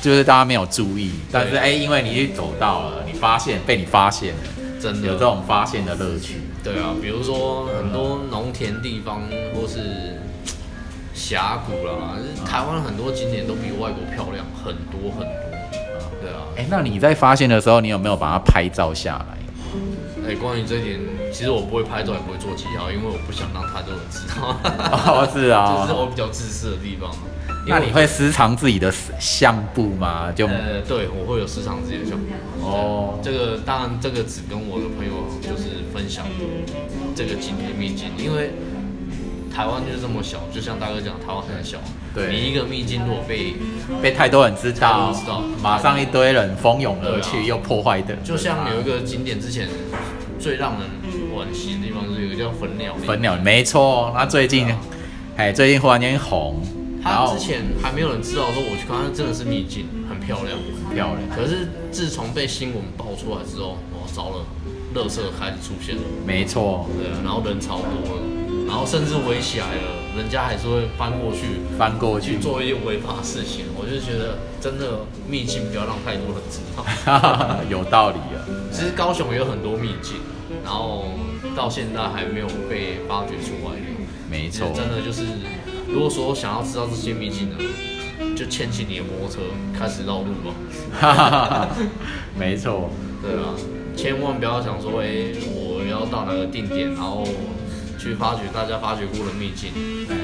[0.00, 4.40] 就是大家没有注意，但是哎，因为你走到了，你发现被你发现了，
[4.80, 6.40] 真的有这种发现的乐趣。
[6.62, 9.22] 对啊，比如说很多农田地方
[9.54, 10.20] 或是
[11.24, 15.26] 峡谷啦，台湾很多景点都比外国漂亮很多很多。
[16.20, 19.38] 对啊，哎，那你在发现的时候，你有没有把它拍照下来？
[20.28, 21.00] 哎，关于这点，
[21.32, 24.54] 其实我不会拍照，也不会做记号，因为我不想让太多人知道。
[25.24, 27.10] 哦，是啊，这是我比较自私的地方。
[27.66, 30.30] 那你会私藏自己的相簿吗？
[30.30, 32.26] 就呃，对我会有私藏自己的相簿。
[32.60, 36.26] 哦，这个当然，这个只跟我的朋友就是分享
[37.16, 38.50] 这个景点秘境，因为
[39.54, 41.78] 台湾就是这么小，就像大哥讲，台湾很小。
[42.12, 43.54] 对，你一个秘境如果被
[44.02, 48.16] 被太多人知道，知道，马上一堆人蜂拥而去，又破坏的。
[48.24, 49.68] 就像有一个景点之前
[50.40, 50.90] 最让人
[51.32, 52.94] 惋惜的地方，是有一个叫粉鸟。
[53.06, 54.12] 粉鸟，没错。
[54.16, 54.66] 那最近，
[55.36, 56.60] 哎，最近忽然间红。
[57.00, 61.18] 他之前还没有人知道，说我去看，它真的是秘境，很漂亮，很漂亮。
[61.30, 64.44] 可是自从被新闻爆出来之后，哇，糟了，
[64.94, 66.02] 乐色开始出现了。
[66.26, 68.22] 没错，对啊，然后人超多了，
[68.74, 69.82] 然然后甚至围起来了，
[70.16, 73.66] 人家还是会翻过去翻过去去做一些违法的事情。
[73.78, 76.84] 我就觉得真的秘境不要让太多人知道。
[77.70, 78.42] 有道理啊。
[78.72, 80.16] 其实高雄也有很多秘境，
[80.64, 81.04] 然后
[81.54, 83.78] 到现在还没有被发掘出来。
[84.28, 85.22] 没错，真的就是，
[85.88, 87.56] 如果说想要知道这些秘境呢，
[88.34, 89.38] 就牵起你的摩托车
[89.78, 91.68] 开始绕路吧。
[92.36, 92.90] 没错，
[93.22, 93.54] 对啊，
[93.96, 97.24] 千万不要想说，哎，我要到哪个定点，然后
[98.04, 99.70] 去发掘大家发掘过的秘境。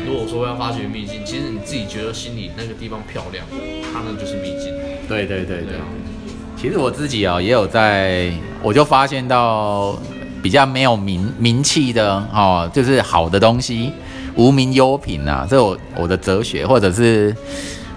[0.07, 3.45] 如果说要发掘秘境，其实你自己觉得心里那个地方漂亮，
[3.93, 4.75] 它那就是秘境。
[5.09, 5.81] 对对对对。
[6.57, 8.31] 其实我自己啊，也有在，
[8.63, 9.99] 我就发现到。
[10.43, 13.93] 比较没有名名气的哦，就是好的东西，
[14.37, 17.37] 无名优品啊，这我我的哲学，或者是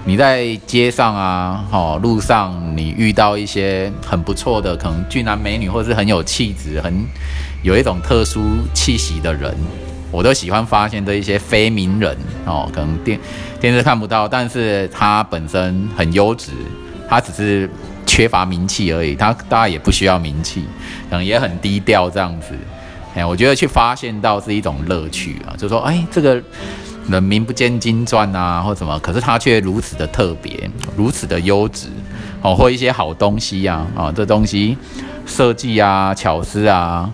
[0.03, 6.93] 你在街上啊，哦路上你遇到一些很不错的，可能俊男美女，或者是很有气质、很
[7.63, 9.51] 有一种特殊气息的人，
[10.11, 13.19] 我都喜欢发现这一些非名人哦，可能电
[13.59, 16.51] 电视看不到，但是他本身很优质，
[17.09, 17.67] 他只是。
[18.05, 20.65] 缺乏名气而已，他大家也不需要名气，
[21.09, 22.49] 可能也很低调这样子。
[23.15, 26.39] 哎，我觉得去发现到是一种乐趣啊，就说哎，这个
[27.07, 31.87] 人名不见经传啊，或什么，可是他却如此的特别，如此的优质
[32.43, 34.77] 哦，或一些好东西呀啊，这东西
[35.25, 37.09] 设计啊、巧思啊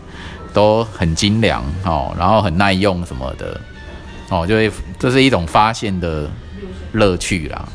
[0.59, 3.57] 都很精良哦，然后很耐用什么的
[4.27, 4.69] 哦，就会
[4.99, 6.29] 这是一种发现的
[6.91, 7.65] 乐趣啦。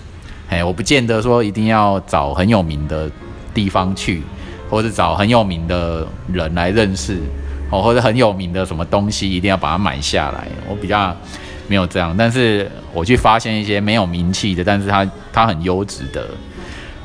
[0.50, 3.10] 哎，我不见得说一定要找很有名的
[3.54, 4.22] 地方去，
[4.68, 7.16] 或者找很有名的人来认识，
[7.70, 10.46] 哦，或者很有名的什么东西一定要把它买下来。
[10.68, 11.16] 我比较
[11.66, 16.28] 没有这样，但是我去发现一些没有名气的，但是它它很优质的，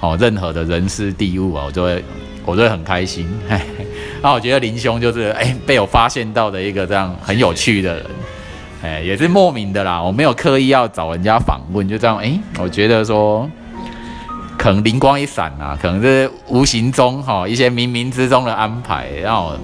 [0.02, 2.04] 哦，任何的人事地物啊，我就会
[2.45, 3.28] 我就会很开心。
[4.21, 8.06] 那 我觉得林兄就是哎被我发现到的一个这样很有趣的人。
[8.82, 12.15] 哎，也是莫名的啦，我没有刻意要找人家访问，就这样。
[12.15, 13.49] 哎，我觉得说，
[14.58, 19.60] 可能灵光一闪啊，可能是无形中哈一些冥冥之中的安排，让我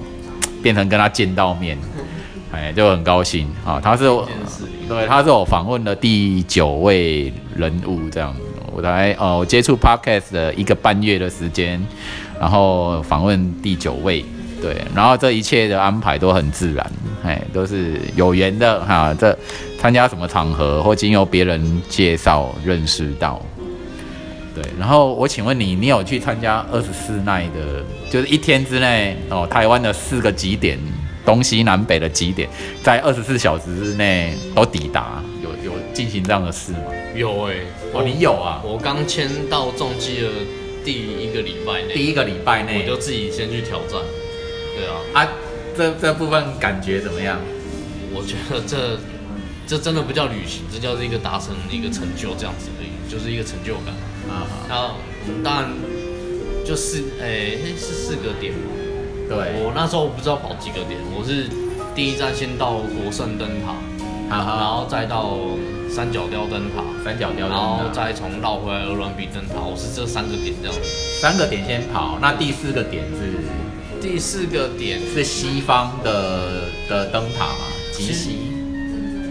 [0.62, 1.78] 变成跟他见到面，
[2.52, 3.80] 哎，就很高兴啊。
[3.82, 4.28] 他是我，
[4.86, 8.36] 对，他是我访问的第九位人物，这样。
[8.70, 11.82] 我来，呃，我接触 podcast 的一个半月的时间，
[12.40, 14.24] 然后访问第九位。
[14.58, 19.14] 对，然后这一切的安排都很自然，哎，都是有缘的哈。
[19.14, 19.36] 这
[19.78, 23.40] 参加什么场合或经由别人介绍认识到，
[24.54, 24.64] 对。
[24.78, 30.78] 然后我请问你，你有去参加二十四耐的，就是一天之内哦，台湾的四个极点，
[31.22, 32.48] 东西南北的极点，
[32.82, 36.78] 在二十四小时之内都抵达，有有进行这样的事吗？
[37.14, 37.56] 有哎，
[37.92, 38.62] 哦，你有啊？
[38.64, 40.28] 我刚签到中机的
[40.86, 44.00] 第一个礼拜内，第一个礼拜内我就自己先去挑战。
[44.76, 45.28] 对啊，啊，
[45.76, 47.40] 这这部分感觉怎么样？
[48.14, 48.96] 我觉得这
[49.66, 53.92] 这真的不叫旅行，这叫是一个达成一个成就这样子而已，就是一个成就感
[54.30, 54.46] 啊。
[54.68, 54.94] 那
[55.42, 55.72] 当然
[56.64, 58.70] 就四诶是四个点嘛。
[59.28, 61.50] 对，我那时候不知道跑几个点，我是
[61.96, 63.74] 第一站先到国盛灯塔，
[64.28, 65.36] 然后再到
[65.88, 70.80] 三角雕灯塔，三角雕，然后再从绕回来鹅銮鼻灯塔，我是这三个点这样子。
[71.20, 73.36] 三个点先跑，那第四个点是？
[73.98, 77.64] 第四个点是西方的的灯塔嘛？
[77.92, 78.52] 吉西，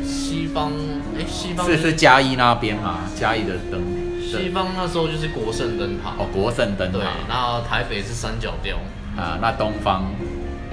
[0.04, 0.72] 西方，
[1.18, 3.02] 哎，西方是是嘉义那边嘛？
[3.16, 3.80] 嘉义的灯，
[4.20, 6.98] 西方那时候就是国圣灯塔哦，国圣灯塔。
[6.98, 8.78] 对，那台北是三角雕
[9.16, 9.38] 啊。
[9.40, 10.12] 那东方，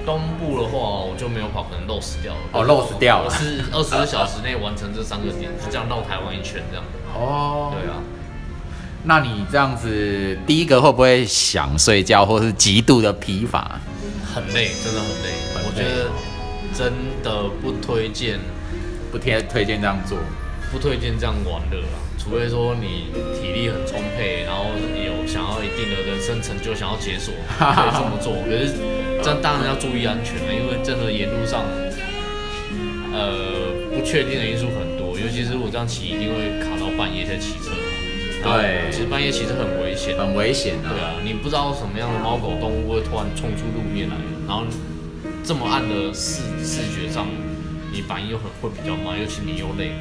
[0.05, 2.39] 东部的话我就没有跑，可能漏死掉了。
[2.51, 3.25] 哦，漏死掉了。
[3.25, 6.83] 我是二十四小时内完成这三个点，就这样绕台湾一圈这样。
[7.13, 7.97] 哦，对啊。
[9.05, 13.79] 那你这样子，第一个会不会想睡觉，或是极度的疲乏？
[14.33, 15.29] 很累，真的很累。
[15.65, 16.09] 我觉得
[16.73, 18.39] 真的不推荐，
[19.11, 20.17] 不推推荐这样做，
[20.71, 21.99] 不推荐这样玩乐啊。
[22.17, 28.31] 除非说你体力很充沛，然后有想要一定的人生成就，想要解锁，可以这么做。
[28.47, 28.73] 可是
[29.23, 31.63] 这当然要注意安全了，因为真的沿路上，
[33.13, 37.71] 呃，不确定的因素很多，尤其是我这样骑，一定会卡到半夜才骑车。
[38.43, 40.89] 对，其实半夜骑车很危险，很危险的。
[40.89, 44.65] 对啊，你不知道什么样的猫狗动物会突然冲出路面来，然后
[45.41, 47.25] 这么暗的视视觉上，
[47.93, 49.95] 你反应又很会比较慢，尤其你又累。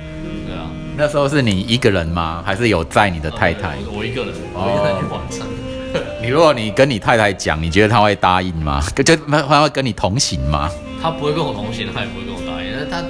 [0.48, 2.42] 对啊，那时候是你一个人吗？
[2.44, 3.78] 还是有载你的太太？
[3.86, 5.46] 我一个人，我一个人去完成。
[6.22, 8.82] 你如果你跟你太太讲，你觉得她会答应吗？
[9.04, 10.70] 就她会跟你同行吗？
[11.02, 12.70] 她不会跟我同行，她也不会跟我答应。
[12.90, 13.04] 但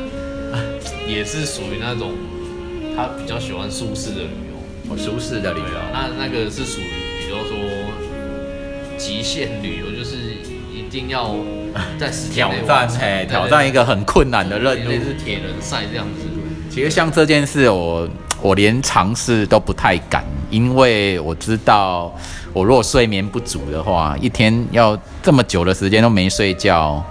[0.52, 0.58] 她
[1.06, 2.12] 也是属于那种，
[2.96, 4.52] 她比较喜欢舒适的旅游。
[4.98, 6.84] 舒适的旅游，那那个是属于，
[7.18, 7.56] 比如说
[8.98, 10.16] 极限旅游，就是
[10.70, 11.34] 一定要
[11.98, 12.86] 在挑战
[13.26, 14.88] 挑战一个很困难的任务。
[14.90, 16.28] 类似铁人赛这样子。
[16.68, 18.06] 其实像这件事我，
[18.42, 22.14] 我连尝试都不太敢，因为我知道，
[22.52, 27.02] 我如果睡眠不足的话，一天要这么久的时间都没睡觉，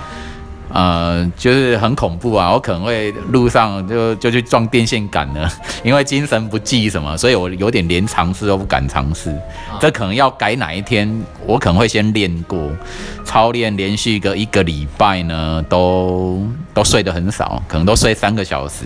[0.73, 2.51] 呃，就是很恐怖啊！
[2.51, 5.51] 我可能会路上就就去撞电线杆了，
[5.84, 9.36] 因为精神不济什么，所以我有点连尝试都不敢尝试。
[9.79, 12.71] 这可能要改哪一天，我可能会先练过，
[13.25, 16.41] 操练连续个一个礼拜呢，都
[16.73, 18.86] 都睡得很少，可能都睡三个小时，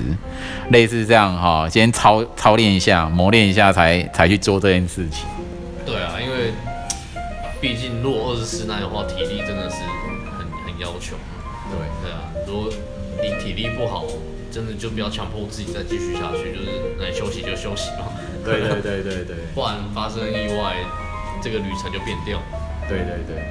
[0.71, 5.25] 类似这样哈、先操操练一下，磨练一下才才去做这件事情。
[5.85, 6.51] 对啊，因为
[7.61, 9.75] 毕竟如果二十四耐的话，体力真的是
[10.37, 11.15] 很很要求。
[11.71, 11.79] 对。
[12.03, 12.69] 对啊，如果
[13.21, 14.05] 你体力不好，
[14.51, 18.07] 真的就不要强迫自己再继续下去，就是能休息就休息嘛。
[18.43, 20.75] 对对对对对 不然发生意外，
[21.41, 22.39] 这个旅程就变掉。
[22.87, 23.43] 对对对，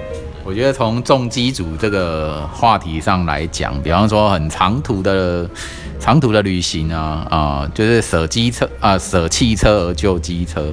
[0.44, 5.50] 我觉得从重机组这个话题上来讲，比方说很长途的
[5.98, 10.72] 长途的旅行啊啊、就是舍机车啊、舍汽车而救机车，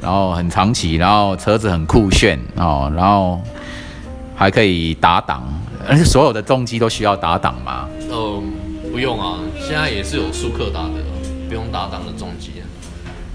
[0.00, 3.38] 然后很长期，然后车子很酷炫哦，然后
[4.34, 5.42] 还可以打档，
[5.88, 7.88] 而且所有的重机都需要打档吗？
[8.08, 8.42] 呃，
[8.92, 10.94] 不用啊，现在也是有速克达的，
[11.48, 12.64] 不用打档的重机啊。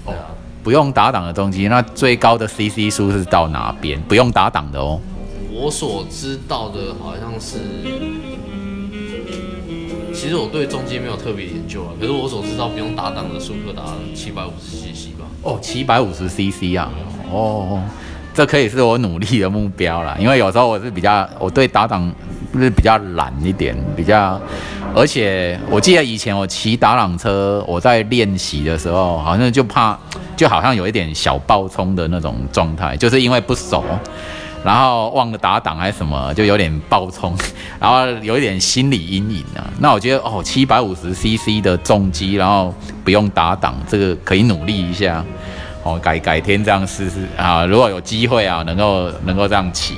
[0.06, 0.26] 对啊，
[0.62, 4.00] 不用打档的重机，那最高的 CC 数是到哪边？
[4.02, 5.00] 不用打档的哦。
[5.52, 7.58] 我所知道的好像是，
[10.14, 13.82] 其实我对重机没有特别研究啊，可是我所知道不用打档的速克达
[14.14, 15.26] 七百五十 CC 吧。
[15.42, 16.92] 哦，七百五十 CC 啊，
[17.32, 17.82] 哦，
[18.34, 20.16] 这可以是我努力的目标啦。
[20.20, 22.12] 因为有时候我是比较，我对打档
[22.58, 24.40] 是比较懒一点，比较，
[24.94, 29.98] 而且我记得以前我骑打朗车，我在练习的时候，好像就怕，
[30.36, 33.84] 就好像有一点小爆冲的那种状态，就是因为不熟。
[34.64, 37.32] 然后忘了打档还是什么，就有点爆冲，
[37.78, 39.62] 然后有一点心理阴影啊。
[39.78, 45.24] 那我觉得哦，七百五十 CC 的重机，然后不用打档，这个可以努力一下。
[45.84, 49.94] 哦，改改天这样试试啊，如果有机会啊，能够能够这样骑，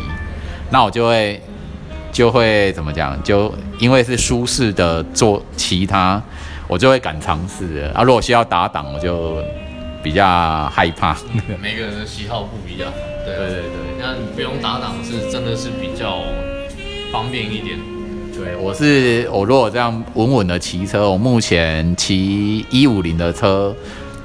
[0.69, 1.41] 那我就会
[2.11, 3.21] 就会怎么讲？
[3.23, 6.21] 就因为是舒适的做其他，
[6.67, 8.03] 我就会敢尝试啊。
[8.03, 9.43] 如果需要打档，我就
[10.03, 11.17] 比较害怕。
[11.61, 12.91] 每个人的喜好不一样，
[13.25, 16.23] 对啊对对对那你不用打档是真的是比较
[17.13, 17.79] 方便一点。
[18.35, 23.75] 对，我是我如果这样稳稳的骑车，我目前骑一五零的车，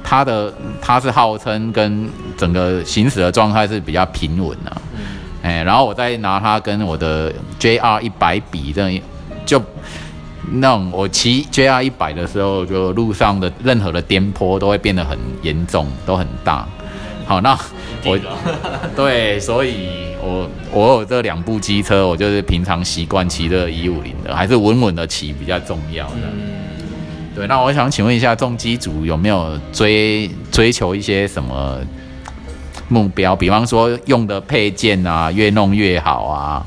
[0.03, 4.81] 它的它是号称跟整个行驶的状态是比较平稳啊。
[4.95, 5.12] 嗯，
[5.43, 9.01] 哎，然后我再拿它跟我的 JR 一百比，这样
[9.45, 9.61] 就
[10.53, 16.65] 那种我骑 JR 一百的时候，就路上的任何的颠簸都会变得很严重，都很大。
[17.25, 17.57] 好，那
[18.05, 18.17] 我
[18.95, 26.15] 对，所以我我有这两部机车，我就是平常习惯骑这一五零的，还是稳稳的骑比较重要的。
[26.33, 26.63] 嗯，
[27.35, 31.79] 对，那我想请问一下，重机组有没有追追求一些什么
[32.93, 33.35] 目标？
[33.35, 36.65] 比方说用的配件啊，越弄越好啊，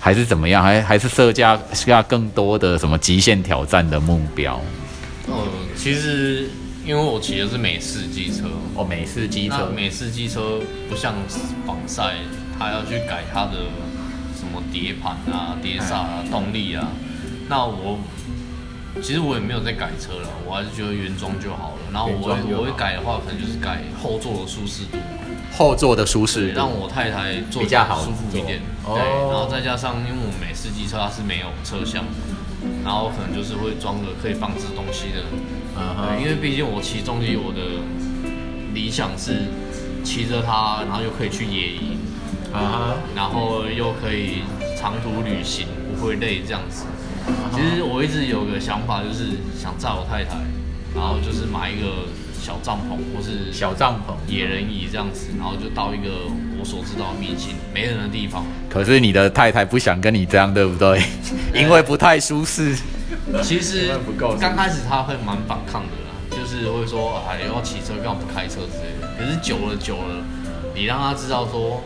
[0.00, 0.60] 还是怎么样？
[0.62, 4.60] 还还是设下下更多的什么极限挑战的目标？
[5.28, 5.34] 呃，
[5.76, 6.50] 其实
[6.84, 11.14] 因为我骑的是美式机车，哦，美式机车美式机车不像
[11.64, 12.16] 防晒，
[12.58, 13.70] 它要去改它的
[14.36, 16.88] 什么碟盘啊、碟刹啊、动力啊。
[17.48, 17.98] 那我
[19.00, 21.78] 其实我也没有在改车了，我还是觉得原装就好了。
[21.92, 24.98] 然后我我会改的话，可能就是改后座的舒适度，
[25.56, 28.60] 后座的舒适让我太太坐比较好舒服一点。
[28.84, 29.28] 对，哦。
[29.32, 32.04] 然后再加上因为我美式机车它是没有车厢，
[32.84, 35.24] 然后可能就是会装个可以放置东西的。
[35.76, 37.82] 嗯对，因为毕竟我骑重机，我的
[38.74, 39.46] 理想是
[40.04, 41.98] 骑着它，然后又可以去野营，
[42.52, 44.42] 啊然后又可以
[44.76, 46.86] 长途旅行，不会累这样子。
[47.52, 50.38] 其实我一直有个想法，就是想载我太太，
[50.94, 52.08] 然后就是买一个
[52.40, 54.14] 小帐篷或是小帐篷。
[54.32, 56.10] 野人椅这样子，然后就到一个
[56.58, 58.44] 我所知道的秘境没人的地方。
[58.68, 61.02] 可是你的太太不想跟你这样，对不对？
[61.54, 62.76] 因为不太舒适。
[63.42, 69.08] 其实刚开始他会蛮反抗的啦，就是会说哎要骑车干嘛不开车之类的。
[69.18, 70.24] 可是久了久了，
[70.74, 71.82] 你让他知道说，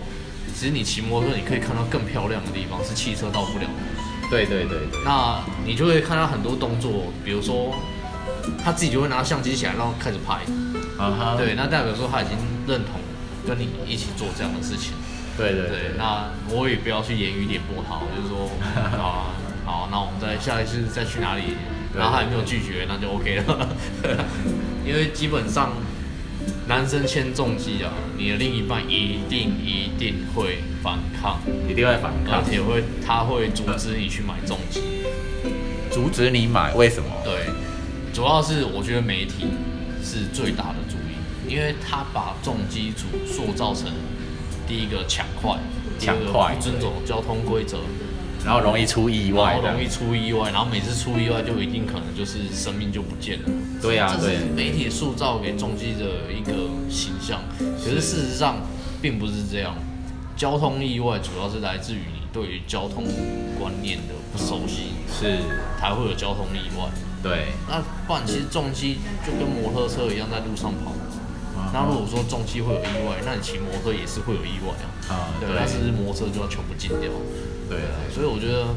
[0.55, 4.31] 其实你骑摩托车你可以看到更漂亮的地方，是汽车到不了的。
[4.31, 5.01] 对对对对。
[5.05, 7.75] 那你就会看到很多动作，比如说
[8.63, 10.35] 他自己就会拿相机起来，然后开始拍。
[10.99, 12.37] 啊哈对，那代表说他已经
[12.67, 13.01] 认同
[13.47, 14.93] 跟你一起做这样的事情。
[15.37, 18.51] 对对对，那我也不要去言语点拨他，我就说
[18.97, 19.35] 好啊，
[19.65, 21.57] 好，那我们再下一次再去哪里，
[21.97, 23.69] 然后他也没有拒绝，那就 OK 了。
[24.87, 25.73] 因为基本上
[26.69, 34.83] 男生签重机啊，你的另一半一定一定会反抗，一定会反而抗，且会他会阻止你去买重机。
[35.91, 37.09] 阻止你买，为什么？
[37.25, 37.52] 对，
[38.13, 39.47] 主要是我觉得媒体
[40.05, 43.91] 是最大的主因，因为他把重机组塑造成
[44.69, 45.59] 第一个抢快，
[45.99, 47.79] 抢快不遵守交通规则，
[48.45, 53.49] 然后容易出意外的，然后容易出意外，然后每次出意外就一定可能就是生命就不见了。
[53.81, 58.57] 对啊，对这是，媒体塑造给重机的一个形象，可是事实上
[59.01, 59.75] 并不是这样。
[60.37, 63.05] 交通意外主要是来自于你对于交通
[63.59, 65.39] 观念的不熟悉，是，
[65.79, 66.91] 才会有交通意外。
[67.23, 70.91] 对，那不然其实重机就跟摩托车一样在路上跑。
[71.57, 75.15] 啊那如果说重机会有意外，那你骑摩托车也是会有意外啊。
[75.15, 77.11] 啊，对，对那是摩托车就要全部禁掉？
[77.69, 78.75] 对对啊，所以我觉得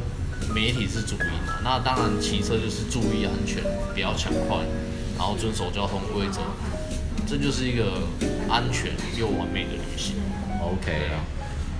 [0.54, 1.60] 媒体是主因啊。
[1.64, 4.58] 那当然骑车就是注意安全，不要抢快，
[5.18, 6.40] 然后遵守交通规则，
[7.26, 8.02] 这就是一个
[8.48, 10.14] 安全又完美的旅行。
[10.62, 11.20] ，OK 啊。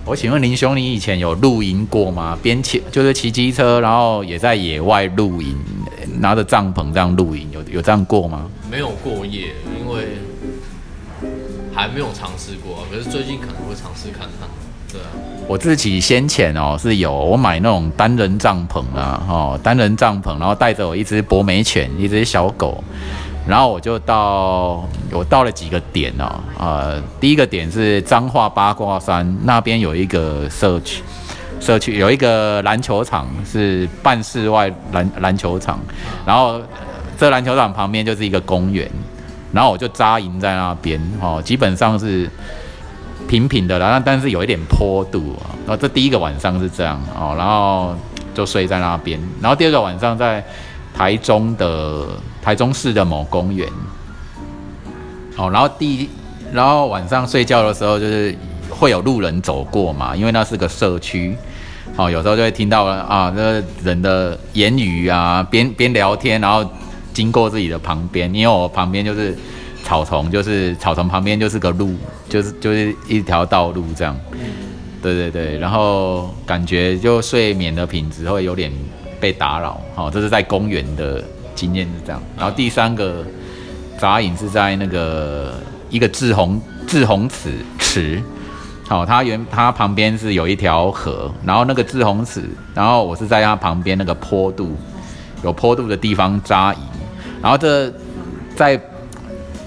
[0.04, 2.38] 我请问林兄，你以前有露营过吗？
[2.42, 5.58] 边骑就是骑机车，然后也在野外露营，
[6.18, 8.46] 拿着帐篷这样露营，有有这样过吗？
[8.70, 10.18] 没有过夜，因为
[11.74, 14.48] 还没有尝试过、啊，可是最近可能会尝试看看。
[14.92, 15.06] 对啊，
[15.48, 22.82] 我自己先前哦是有我买那种单人帐篷啊，哦单人帐篷，然后带着我一只博美犬，一只小狗，
[23.48, 31.02] 然后我就到我到了几个点哦，呃，第一个点是彰化八卦山那边有一个社区，
[31.60, 35.78] 社区有一个篮球场是半室外篮篮球场，
[36.24, 36.62] 然后呃
[37.18, 38.90] 这篮球场旁边就是一个公园，
[39.52, 42.30] 然后我就扎营在那边哦，基本上是。
[43.28, 45.50] 平平的然后但是有一点坡度啊。
[45.66, 47.92] 然后这第一个晚上是这样哦，然后
[48.32, 49.18] 就睡在那边。
[49.40, 50.44] 然后第二个晚上在
[50.94, 52.06] 台中的
[52.40, 53.68] 台中市的某公园
[55.36, 56.08] 哦，然后第
[56.52, 58.32] 然后晚上睡觉的时候就是
[58.70, 61.36] 会有路人走过嘛，因为那是个社区。
[61.96, 66.68] 哦，有时候就会听到啊，那人的言语啊，边边聊天，然后
[67.14, 69.34] 经过自己的旁边，因为我旁边就是
[69.82, 71.94] 草丛，就是草丛旁边就是个路，
[72.28, 74.14] 就是就是一条道路这样。
[75.00, 78.70] 对对对，然后感觉就睡眠的品质会有点
[79.18, 79.80] 被打扰。
[79.94, 82.20] 好、这是在公园的经验是这样。
[82.36, 83.24] 然后第三个
[83.96, 85.54] 杂饮是在那个
[85.88, 88.22] 一个志洪志洪池池。
[88.88, 94.76] 好、它原它旁边是有一条河，然后那个志洪池，然后我是在它旁边那个坡度，
[95.42, 96.80] 有坡度的地方扎营，
[97.42, 97.92] 然后这
[98.54, 98.80] 在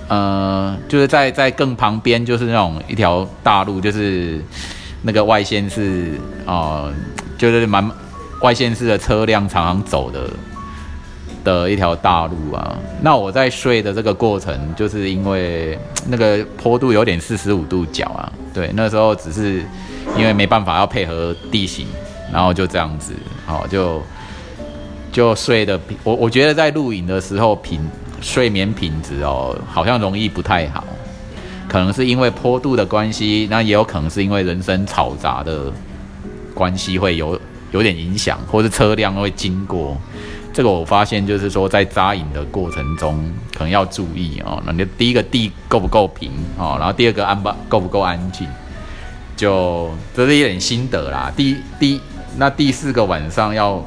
[0.07, 4.43] 呃，就是在在更旁边就是那种一条大路，就是
[5.01, 6.13] 那个外线是
[6.45, 6.91] 哦、
[7.37, 7.91] 就是蛮
[8.41, 10.29] 外线式的车辆常常走的
[11.43, 12.77] 的一条大路啊。
[13.01, 15.77] 那我在睡的这个过程，就是因为
[16.07, 19.63] 那个坡度有点四十五度角啊，对，那时候只是
[20.17, 21.87] 因为没办法要配合地形，
[22.31, 23.13] 然后就这样子，
[23.45, 24.01] 好、就
[25.11, 27.79] 就睡的，我我觉得在露营的时候品
[28.21, 30.83] 睡眠品质哦，好像容易不太好，
[31.67, 35.71] 可能是因为坡度的关系，那也有可能是因为人声嘈杂的
[36.53, 37.39] 关系会有
[37.71, 39.97] 有点影响，或是车辆会经过。
[40.59, 43.17] 这个我发现就是说，在扎营的过程中，
[43.53, 44.61] 可能要注意哦。
[44.65, 48.45] 那你的第一个地够不够平哦，然后第二个安不够不够安静，
[49.37, 51.31] 就这是一点心得啦。
[51.33, 52.01] 第第
[52.35, 53.81] 那第四个晚上要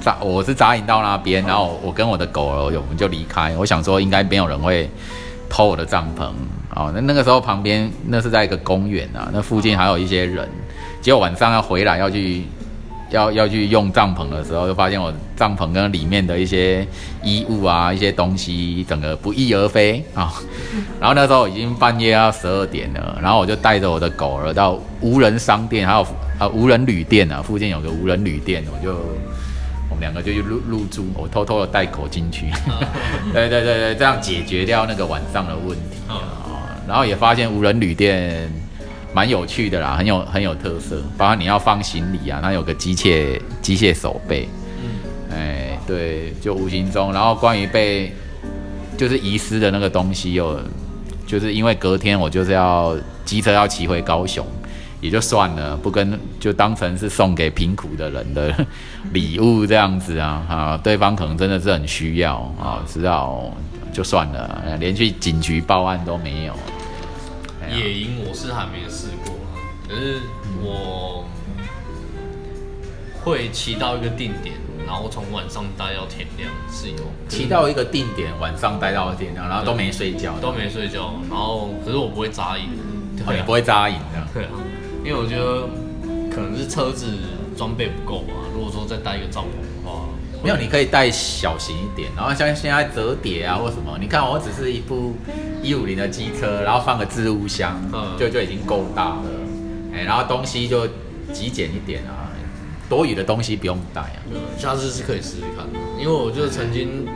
[0.00, 3.54] 扎，我是扎营到那边，然后我跟我的狗儿，我们就离开。
[3.58, 4.90] 我想说应该没有人会
[5.50, 6.30] 偷我的帐篷
[6.74, 6.90] 哦。
[6.94, 10.48] 那那个时候旁边那是在一个公园啊，那附近还有一些人。
[11.02, 12.44] 结果晚上要回来要去
[13.12, 16.86] 要要去用帐篷的时候，就发现我帐篷跟里面的一些
[17.22, 20.32] 衣物啊、一些东西，整个不翼而飞啊、
[20.98, 26.02] 然后那时候已经半夜要十二点了，然后我就带着我的狗儿到无人商店，还有
[26.38, 28.94] 啊无人旅店啊，附近有个无人旅店，我就
[29.88, 32.46] 我们两个就去入入住，我偷偷的带狗进去，
[33.32, 36.16] 对对对对，这样解决掉那个晚上的问题啊、
[36.88, 38.50] 然后也发现无人旅店
[39.14, 44.48] 蛮有趣的啦，很有很有特色，包括你要放行李啊，它有个机械机械手背，
[44.82, 48.12] 嗯，哎，对，就无形中，然后关于被
[48.96, 50.58] 就是遗失的那个东西又，
[51.26, 54.46] 就是因为隔天我就是要机车要骑回高雄，
[55.00, 58.54] 也就算了，不跟就当成是送给贫苦的人的
[59.12, 63.50] 礼物这样子啊啊，对方可能真的是很需要啊，知道
[63.92, 66.54] 就算了，连去警局报案都没有。
[67.70, 69.54] 野营我是还没试过啊，
[69.88, 70.20] 可是
[70.62, 71.24] 我
[73.22, 74.56] 会骑到一个定点，
[74.86, 76.96] 然后从晚上待到天亮是有，
[77.28, 82.68] 骑到一个定点，晚上待到天亮，然后都没睡觉，都没睡觉，然后可是我不会扎营，
[83.16, 84.28] 对，不会扎营这样。
[84.34, 84.50] 对啊，
[85.04, 85.68] 因为我觉得
[86.34, 87.06] 可能是车子
[87.56, 88.32] 装备不够吧。
[88.54, 89.48] 如果说再带一个帐篷
[90.42, 95.14] 没有，你可以带小型一点，然后像现在折叠啊或什么，你看我只是一部
[95.62, 97.80] 一五零的机车，然后放个置物箱，
[98.18, 99.24] 就就已经够大了。
[99.94, 100.86] 哎，然后东西就
[101.32, 102.30] 极简一点啊。
[102.88, 104.20] 多余的东西不用带啊，
[104.58, 107.08] 下次是可以试试看的，因为我就曾经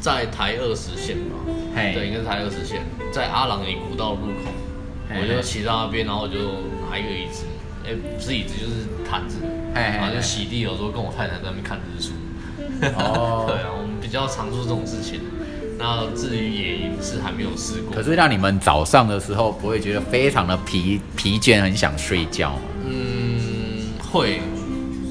[0.00, 1.36] 在台二十线吧，
[1.74, 2.80] 对，应该是台二十线，
[3.12, 4.50] 在阿朗尼古道路口，
[5.10, 6.38] 我就骑到那边，然后我就
[6.88, 7.44] 拿一个椅子，
[7.88, 9.38] 哎，不是椅子就是毯子，
[9.72, 12.12] 然后就洗地，有时候跟我太太在那边看日出。
[12.98, 15.20] 哦，对啊，我们比较常做这种事情。
[15.78, 22.60] 那至于野营是还没有试过，可是让你们早上的时候不会觉得非常的疲疲倦，很想睡觉吗？
[24.12, 24.40] 会，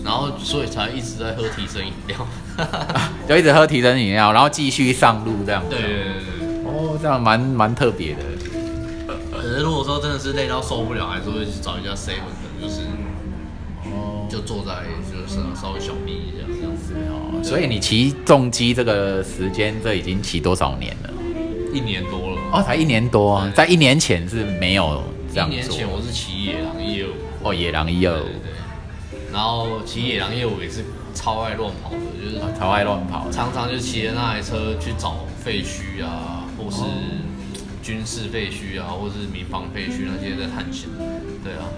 [0.04, 2.28] 然后所以才一直在喝提神饮料，
[3.28, 5.64] 就一直喝提神饮料，然后继续上路这样。
[5.70, 6.48] 对对对对。
[6.66, 8.20] 哦，这样蛮蛮特别的。
[9.48, 12.82] 可是如果说真的是累到受不了，还是会去找一家 seven 的，就是
[13.86, 17.42] 哦，就坐在就是稍微小眯一下这样子哦。
[17.42, 21.10] 所以你骑重机这个时间，这已经骑多少年了？
[21.74, 22.42] 一年多了。
[22.52, 25.02] 哦，才一年多啊，在一年前是没有
[25.34, 27.12] 这样一年前我是骑野狼业务。
[27.44, 28.26] 哦，野狼业务。
[29.32, 30.84] 然后骑野狼业务也是
[31.14, 36.82] 超爱乱跑的，就是超爱乱跑，常常就骑着那台车去找废墟啊，或是
[37.88, 40.90] 军事废墟啊，或者是民房废墟那些在探险。
[41.42, 41.72] 对啊，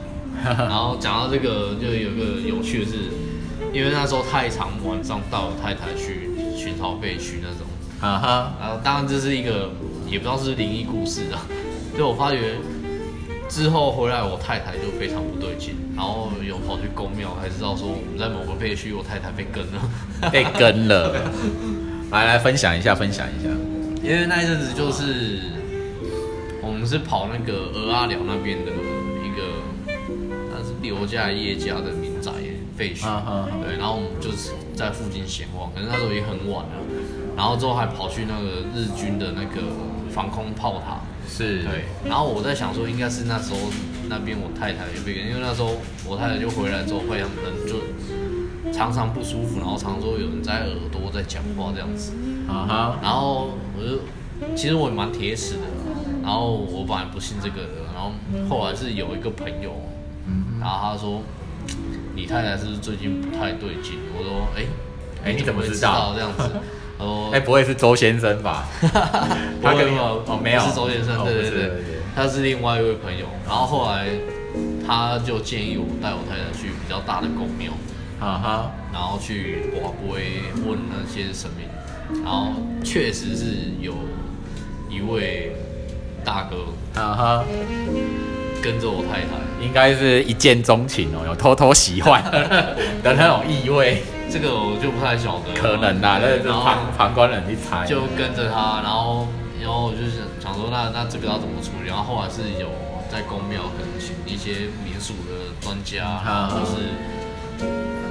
[0.58, 2.94] 然后讲到这个，就有个有趣的是，
[3.72, 7.68] 因为那时候太长，晚上带我太太去寻找废墟那种。
[8.02, 9.70] 啊哈，然后当然这是一个
[10.08, 11.46] 也不知道是灵异故事啊，
[11.96, 12.56] 就我发觉。
[13.48, 19.82] 之后回来，我太太就非常不对劲，然后有跑去公庙，才知道说我们在某个废墟，我太太被跟了，
[20.32, 21.16] 被跟了。
[22.12, 23.50] 来来分享一下，分享一下。
[24.04, 25.59] 因为那一阵子就是我
[26.80, 29.44] 们是跑那个鹅阿寮那边的一个，
[30.50, 32.32] 那是刘家叶家的民宅
[32.78, 33.04] 废墟，
[33.62, 36.72] 对，然后我们就是在附近闲逛，可是那时候也很晚了，
[37.36, 39.68] 然后之后还跑去那个日军的那个
[40.10, 41.02] 防空炮塔。
[41.28, 41.64] 是。
[41.64, 43.58] 对，然后我在想说，应该是那时候
[44.08, 45.76] 那边我太太就被，因为那时候
[46.08, 52.14] 我太太就回来之后，会常人就常常不舒服，然后常说有人在耳朵在讲话这样子，
[52.48, 54.00] 啊哈，然后我就
[54.56, 55.68] 其实我也蛮铁齿的，
[56.24, 58.12] 然后我本来不信这个的，然后
[58.50, 59.72] 后来是有一个朋友，
[60.28, 61.22] 嗯，然后他说
[62.16, 64.00] 你太太是不是最近不太对劲？
[64.18, 64.66] 我说哎
[65.26, 66.50] 哎你怎么知道这样子？
[67.00, 68.68] 他说，哎，不会是周先生吧？
[69.64, 71.72] 他跟我哦没有，是周先生，对对对，
[72.14, 73.26] 他是另外一位朋友。
[73.48, 74.08] 然后后来
[74.86, 77.72] 他就建议我带我太太去比较大的公庙，
[78.20, 82.52] 啊哈，然后去寡龟问那些神明，然后
[82.84, 83.94] 确实是有
[84.90, 85.56] 一位
[86.30, 86.58] 大哥，
[87.02, 87.44] 啊哈，
[88.62, 92.24] 跟着我太太，应该是一见钟情哦，有偷偷喜欢
[93.02, 94.04] 的那种意味。
[94.30, 97.84] 这个我就不太晓得，可能呐，那是旁旁观人去猜。
[97.84, 99.28] 就跟着他，然后，
[99.60, 101.90] 然后我就想想说，那那这个要怎么处理？
[101.90, 102.70] 然后后来是有
[103.12, 106.22] 在公庙可能请一些民俗的专家，
[106.54, 106.94] 或是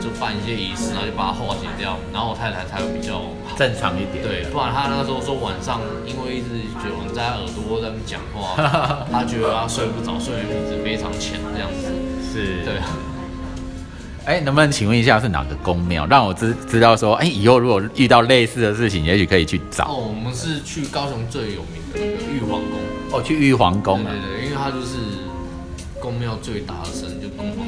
[0.00, 1.96] 就办一些仪式，然后就把它化解掉。
[2.12, 3.22] 然后我太太才会比较
[3.56, 4.22] 正常一点。
[4.22, 8.54] 对，不然她那时候说晚上因为一直有人在耳朵在那讲话，
[9.10, 11.90] 她觉得她睡不着，睡眠品质非常浅这样子。
[12.32, 12.74] 是，对。
[14.24, 19.86] 哎，能不能请问一下是哪个宫庙，让我知知道说，哎，以后如果遇到类似的事情，也许可以去找。
[19.86, 22.78] 哦，我们是去高雄最有名的那个玉皇宫。
[23.10, 24.12] 哦，去玉皇宫啊。
[24.12, 24.98] 对对，因为它就是
[25.98, 27.67] 宫庙最大的神，就供奉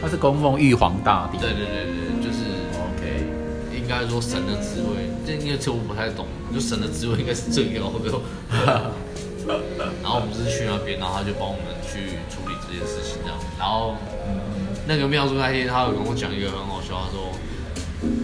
[0.00, 0.08] 在那边。
[0.08, 1.38] 它是供奉玉皇大帝。
[1.38, 2.44] 对对对对，就是
[2.80, 3.28] OK。
[3.76, 8.10] 应该说神的职位，这因为这我不太懂，就神的职位应该是最高的。
[10.02, 13.38] 然后我们是去那边，然后他就帮我们去处理这件事情，这样。
[13.58, 13.96] 然后。
[14.86, 17.30] 那个妙叔那天，他有跟我讲一个很好笑，他说：“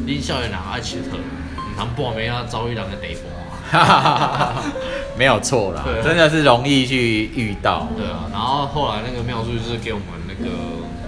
[0.04, 3.22] 林校园哪爱骑车，你看不没他遭遇两个地方，
[5.16, 7.86] 没有错啦，真的是容易去遇到。
[7.96, 10.50] 对啊，然后后来那个妙叔就是给我们那个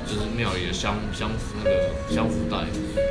[0.08, 1.30] 就是庙里的香香
[1.62, 2.64] 那个香福袋，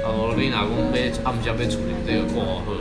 [0.04, 2.74] 他说你哪公被他们家被处理这个过好喝，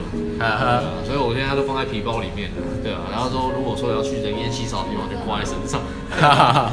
[1.05, 5.83] 所以我现在都放在皮包里面了对啊，然后说如果说要去人烟稀少的地方，就挂在身上。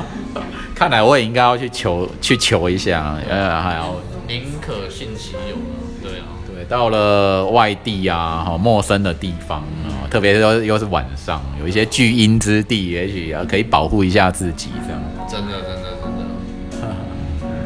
[0.74, 3.96] 看来我也应该要去求去求一下，呃，还要
[4.28, 5.58] 宁可信其有
[6.02, 15.02] 对啊，对，到了外地啊，好，陌生的地方啊，特别是又又是晚上，有一些巨阴之地，也许啊可以保护一下自己这样。
[15.30, 15.73] 真的，真的。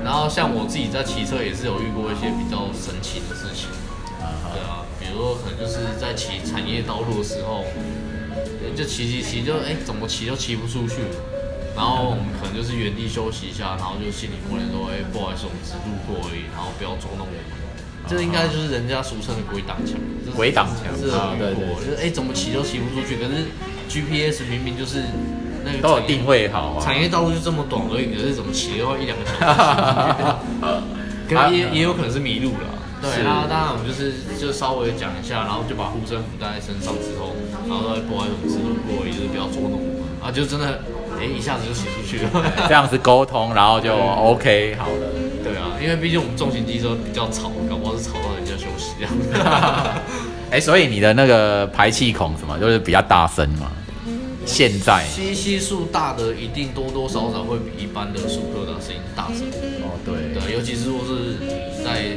[0.07, 3.67] 然后像我自己在骑车也是有遇过一些比较神奇的事情，
[4.55, 7.67] 对啊，比如说可能就是在骑产业道路的时候，
[8.71, 11.03] 就骑骑骑就哎、怎么骑都骑不出去，
[11.75, 17.43] 然后我们可能就是原地休息一下，然后就心里默念说，哎、不好意思，我们只路过而已，然后不要捉弄我们。
[18.07, 19.99] 这应该就是人家俗称的鬼挡墙，
[20.33, 23.51] 鬼挡墙这是啊对对有遇过，就是哎、怎么骑都骑不出去，可是
[23.91, 25.03] GPS 明明就是
[25.63, 26.83] 那个都有定位好啊。
[26.83, 29.39] 产业道路就这么短而已，可是怎么骑的话一两个小时
[31.29, 32.67] 可能也也有可能是迷路了。
[32.99, 37.35] 对，是那当然我们就是就稍微讲一下，然后就把护身符带在身上之后，
[37.67, 40.81] 然后再不好意思，我们只路过也，就是不要捉弄我们啊，就真的
[41.19, 42.29] 哎、一下子就骑出去了。
[42.67, 45.05] 这样子沟通，然后就 OK 好了。
[45.43, 49.13] 对啊，因为毕竟我们重型机车比较吵，搞不好是吵到人家休息这样。
[50.49, 53.69] 哎、所以你的那个排气孔什么，就是比较大声嘛？
[54.47, 59.45] 现在吸吸数大的一定多多少少会比一般的速克达声音大声。
[59.83, 62.15] 哦，对对，尤其是如果是你在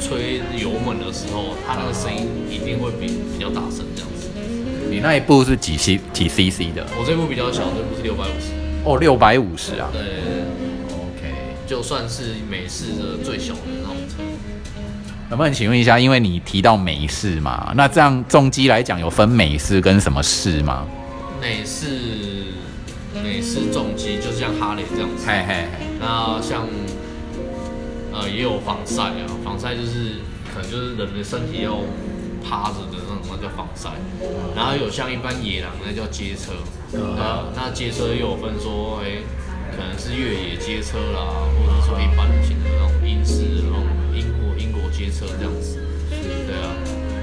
[0.00, 4.28] 吹油门的时候，它那个声音一定会比比较大声这样子。
[4.88, 6.86] 你那一部是几 C 几 CC 的？
[6.96, 8.54] 我这部比较小，这部是六百五十。
[8.84, 9.90] 哦，六百五十啊。
[9.92, 10.00] 对
[10.94, 11.34] ，OK，
[11.66, 14.22] 就算是美式的最小的那种车。
[15.28, 20.86] 能不能请问一下，因为你提到美式嘛，那这样重机来讲有分美式跟什么式吗？
[21.40, 21.86] 美式
[23.14, 25.24] 美式重机就是像哈雷这样子。
[25.26, 26.66] 嘿嘿嘿，那像
[28.12, 30.16] 呃也有防晒啊，防晒就是
[30.52, 31.78] 可能就是人的身体要
[32.42, 33.90] 趴着的那种，那叫防晒。
[34.54, 36.52] 然后有像一般野狼那叫街车，
[36.90, 39.22] 对啊，那街车又有分说，哎、
[39.70, 45.78] 可能是越野街车啦，或者说一般型的那种英式的那种英国英国街车这样子，
[46.10, 46.74] 对啊。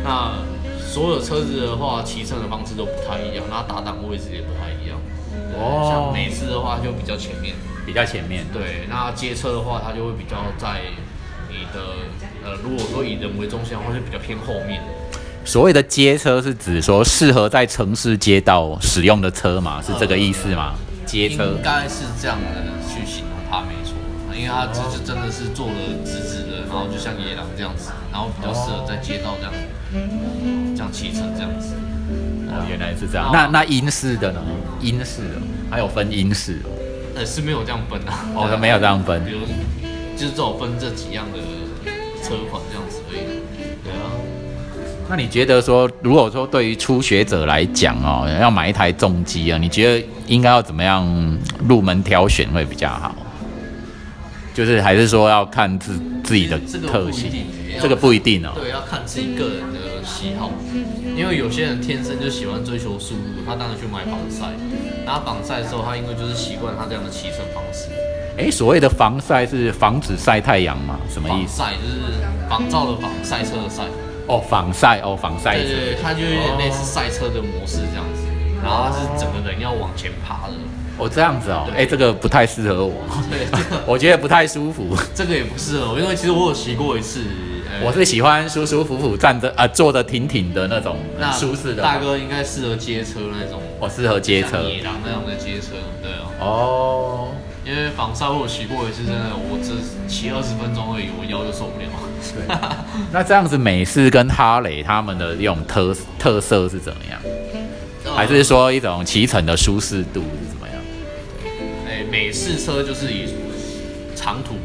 [0.03, 0.54] 那
[0.95, 4.97] 所有车子的话，骑乘的方式都不太一样，那打档位置也不太一样。
[5.59, 7.53] 哦像美式的话就比较前面，
[7.85, 8.45] 比较前面。
[8.53, 10.79] 对，那街车的话，它就会比较在
[11.49, 11.81] 你的
[12.45, 14.81] 呃，如果说以人为中心的话，就比较偏后面。
[15.43, 19.81] 所谓的街车是指说适合在城市街道使用的车嘛？
[19.81, 20.75] 是这个意思吗？
[21.05, 23.93] 街车应该是这样的去形容它没错，
[24.33, 25.73] 因为它这是真的是做的
[26.05, 29.53] 直直的，然后就像野狼这样子，然后比较适合在街道这样
[30.75, 31.73] 这样骑乘这样子。
[32.49, 33.29] 哦，原来是这样哦。
[33.31, 34.41] 那那英式的呢？
[34.81, 36.69] 英式的还有分英式哦
[37.15, 39.31] 呃，是没有这样分啊，哦，它没有这样分比。
[39.31, 39.39] 如
[40.17, 41.39] 就是只有分这几样的
[42.21, 43.39] 车款这样子而已。
[43.81, 44.11] 对啊。
[45.09, 51.07] 那你觉得说，如果说对于初学者来讲哦，要买一台重机啊，你觉得应该要怎么样
[51.67, 53.15] 入门挑选会比较好？
[54.55, 57.45] 就是还是说要看自自己的这个特性不一定，
[57.81, 58.53] 这个不一定哦。
[58.55, 60.49] 对，要看自己个人的喜好，
[61.15, 64.45] 因为有些人天生就喜欢追求速度，他当然去买防晒。
[65.05, 67.89] 然后防晒的时候，他因为就是习惯他这样的骑乘方式。
[68.37, 70.97] 哎，所谓的防晒是防止晒太阳吗？
[71.09, 71.59] 什么意思？
[71.59, 73.83] 防晒就是防照的防，赛车的赛。
[74.27, 78.23] 哦，防晒哦，防晒对对，它就有点类似赛车的模式这样子。
[78.63, 80.53] 然后它是整个人要往前爬的。
[80.97, 82.93] 哦，这样子哦，对哎，这个不太适合我，
[83.29, 84.95] 对，这 个我觉得不太舒服。
[85.13, 87.21] 这个也不适合我，因为其实我有骑过一次。
[87.21, 91.83] 呃我是喜欢舒舒服服站着啊、坐的挺挺的那种那舒适的。
[91.83, 94.63] 大哥应该适合街车那种，我适合街车像。
[94.63, 96.31] 野狼那样的街车，对啊。
[96.39, 97.31] 哦，
[97.65, 99.73] 因为防晒我有骑过一次，真的，我只
[100.07, 101.87] 骑二十分钟而已，我腰就受不了。
[102.33, 102.57] 对。
[103.11, 107.19] 那这样子，美式跟哈雷他们的这种特特色是怎么样？
[108.15, 110.23] 还是说一种骑乘的舒适度
[112.15, 113.25] 美式车就是以
[114.15, 114.55] 长途，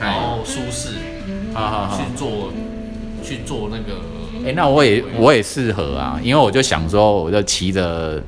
[0.00, 2.16] 哎然后舒适去。
[2.16, 2.52] 做
[3.22, 4.00] 去做那个。
[4.44, 8.20] 哎、那我也我也适合啊，因为我就想说，我就骑着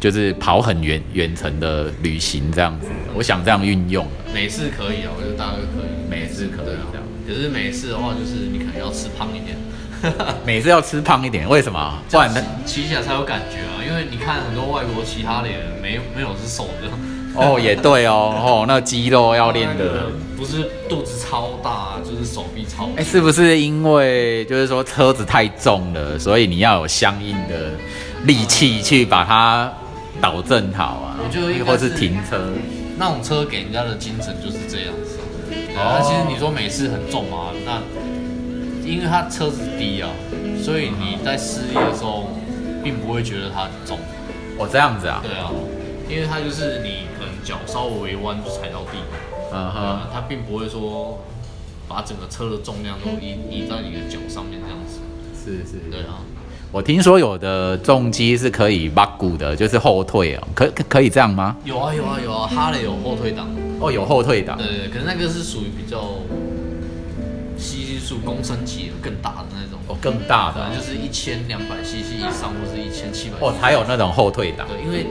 [0.00, 4.04] 就是跑很远远程的旅行这样子，我想这样运用。
[4.34, 6.10] 美式可以啊，我觉得大概可以。
[6.10, 9.56] 美式可以啊这样，可是美式的话，就是你可能要吃胖一点，
[10.44, 12.02] 每次要吃胖一点，为什么？
[12.10, 13.78] 不然他骑骑起来才有感觉啊。
[13.88, 16.90] 因为你看很多外国骑哈雷的，没没有是瘦的，
[17.36, 20.06] 哦也对哦，哦那肌肉要练的。
[20.36, 27.70] 不是肚子超大，就是手臂超哎、是不是因为就是说车子太重了，所以你要有相应的
[28.24, 29.72] 力气去把它
[30.20, 31.16] 导正好啊？
[31.18, 32.38] 我觉得应该或是是停车。
[32.98, 35.24] 那种车给人家的精神就是这样子啊。
[35.48, 37.80] 对哦啊，那其实你说美式很重啊，那
[38.86, 40.10] 因为它车子低啊，
[40.62, 42.28] 所以你在施力的时候，
[42.84, 43.98] 并不会觉得它很重。
[44.58, 45.22] 哦，这样子啊？
[45.22, 45.50] 对啊，
[46.10, 47.06] 因为它就是你
[47.46, 48.98] 脚稍微弯就踩到地。
[49.54, 51.20] 啊，它并不会说
[51.88, 54.98] 把整个车的重量都移移在你的脚上面这样子。
[55.38, 55.78] 是是。
[55.88, 56.18] 对啊，
[56.72, 61.56] 我听说有的重机是可以挖骨的，就是后退哦，可可可以这样吗？
[61.64, 63.48] 有啊有啊有啊，哈雷有后退档，
[63.80, 66.18] 哦，有后退档对，对对，可是那个是属于比较
[67.56, 73.36] 吸数公升级的更大的那种，哦，更大的可能就是一千两百 CC 以上，或是一千七百。
[73.40, 75.06] 哦，还有那种后退档，对，因为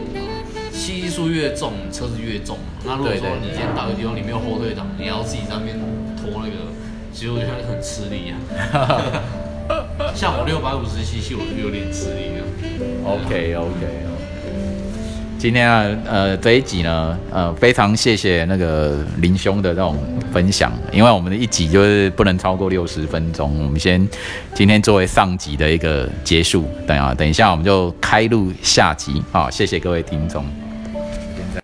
[0.76, 2.64] 吸气数越重，车子越重嘛。
[2.86, 5.80] 那如果说你今天到一个地方你没有后退档，你要自己在那边
[6.18, 6.68] 拖那个，
[7.14, 8.36] 其实我觉得很吃力啊。
[10.14, 12.44] 像我六百五十 CC，我就有点吃力了。
[13.06, 14.06] OK OK。
[15.38, 19.98] 今天啊，呃，这一集呢，呃，非常谢谢那个林兄的这种
[20.34, 24.08] 分享，因为我们的一集就是不能超过六十分钟，我们先
[24.54, 30.44] 今天作为上集的一个结束，等啊，等一下我们就开录下集啊，谢谢各位听众。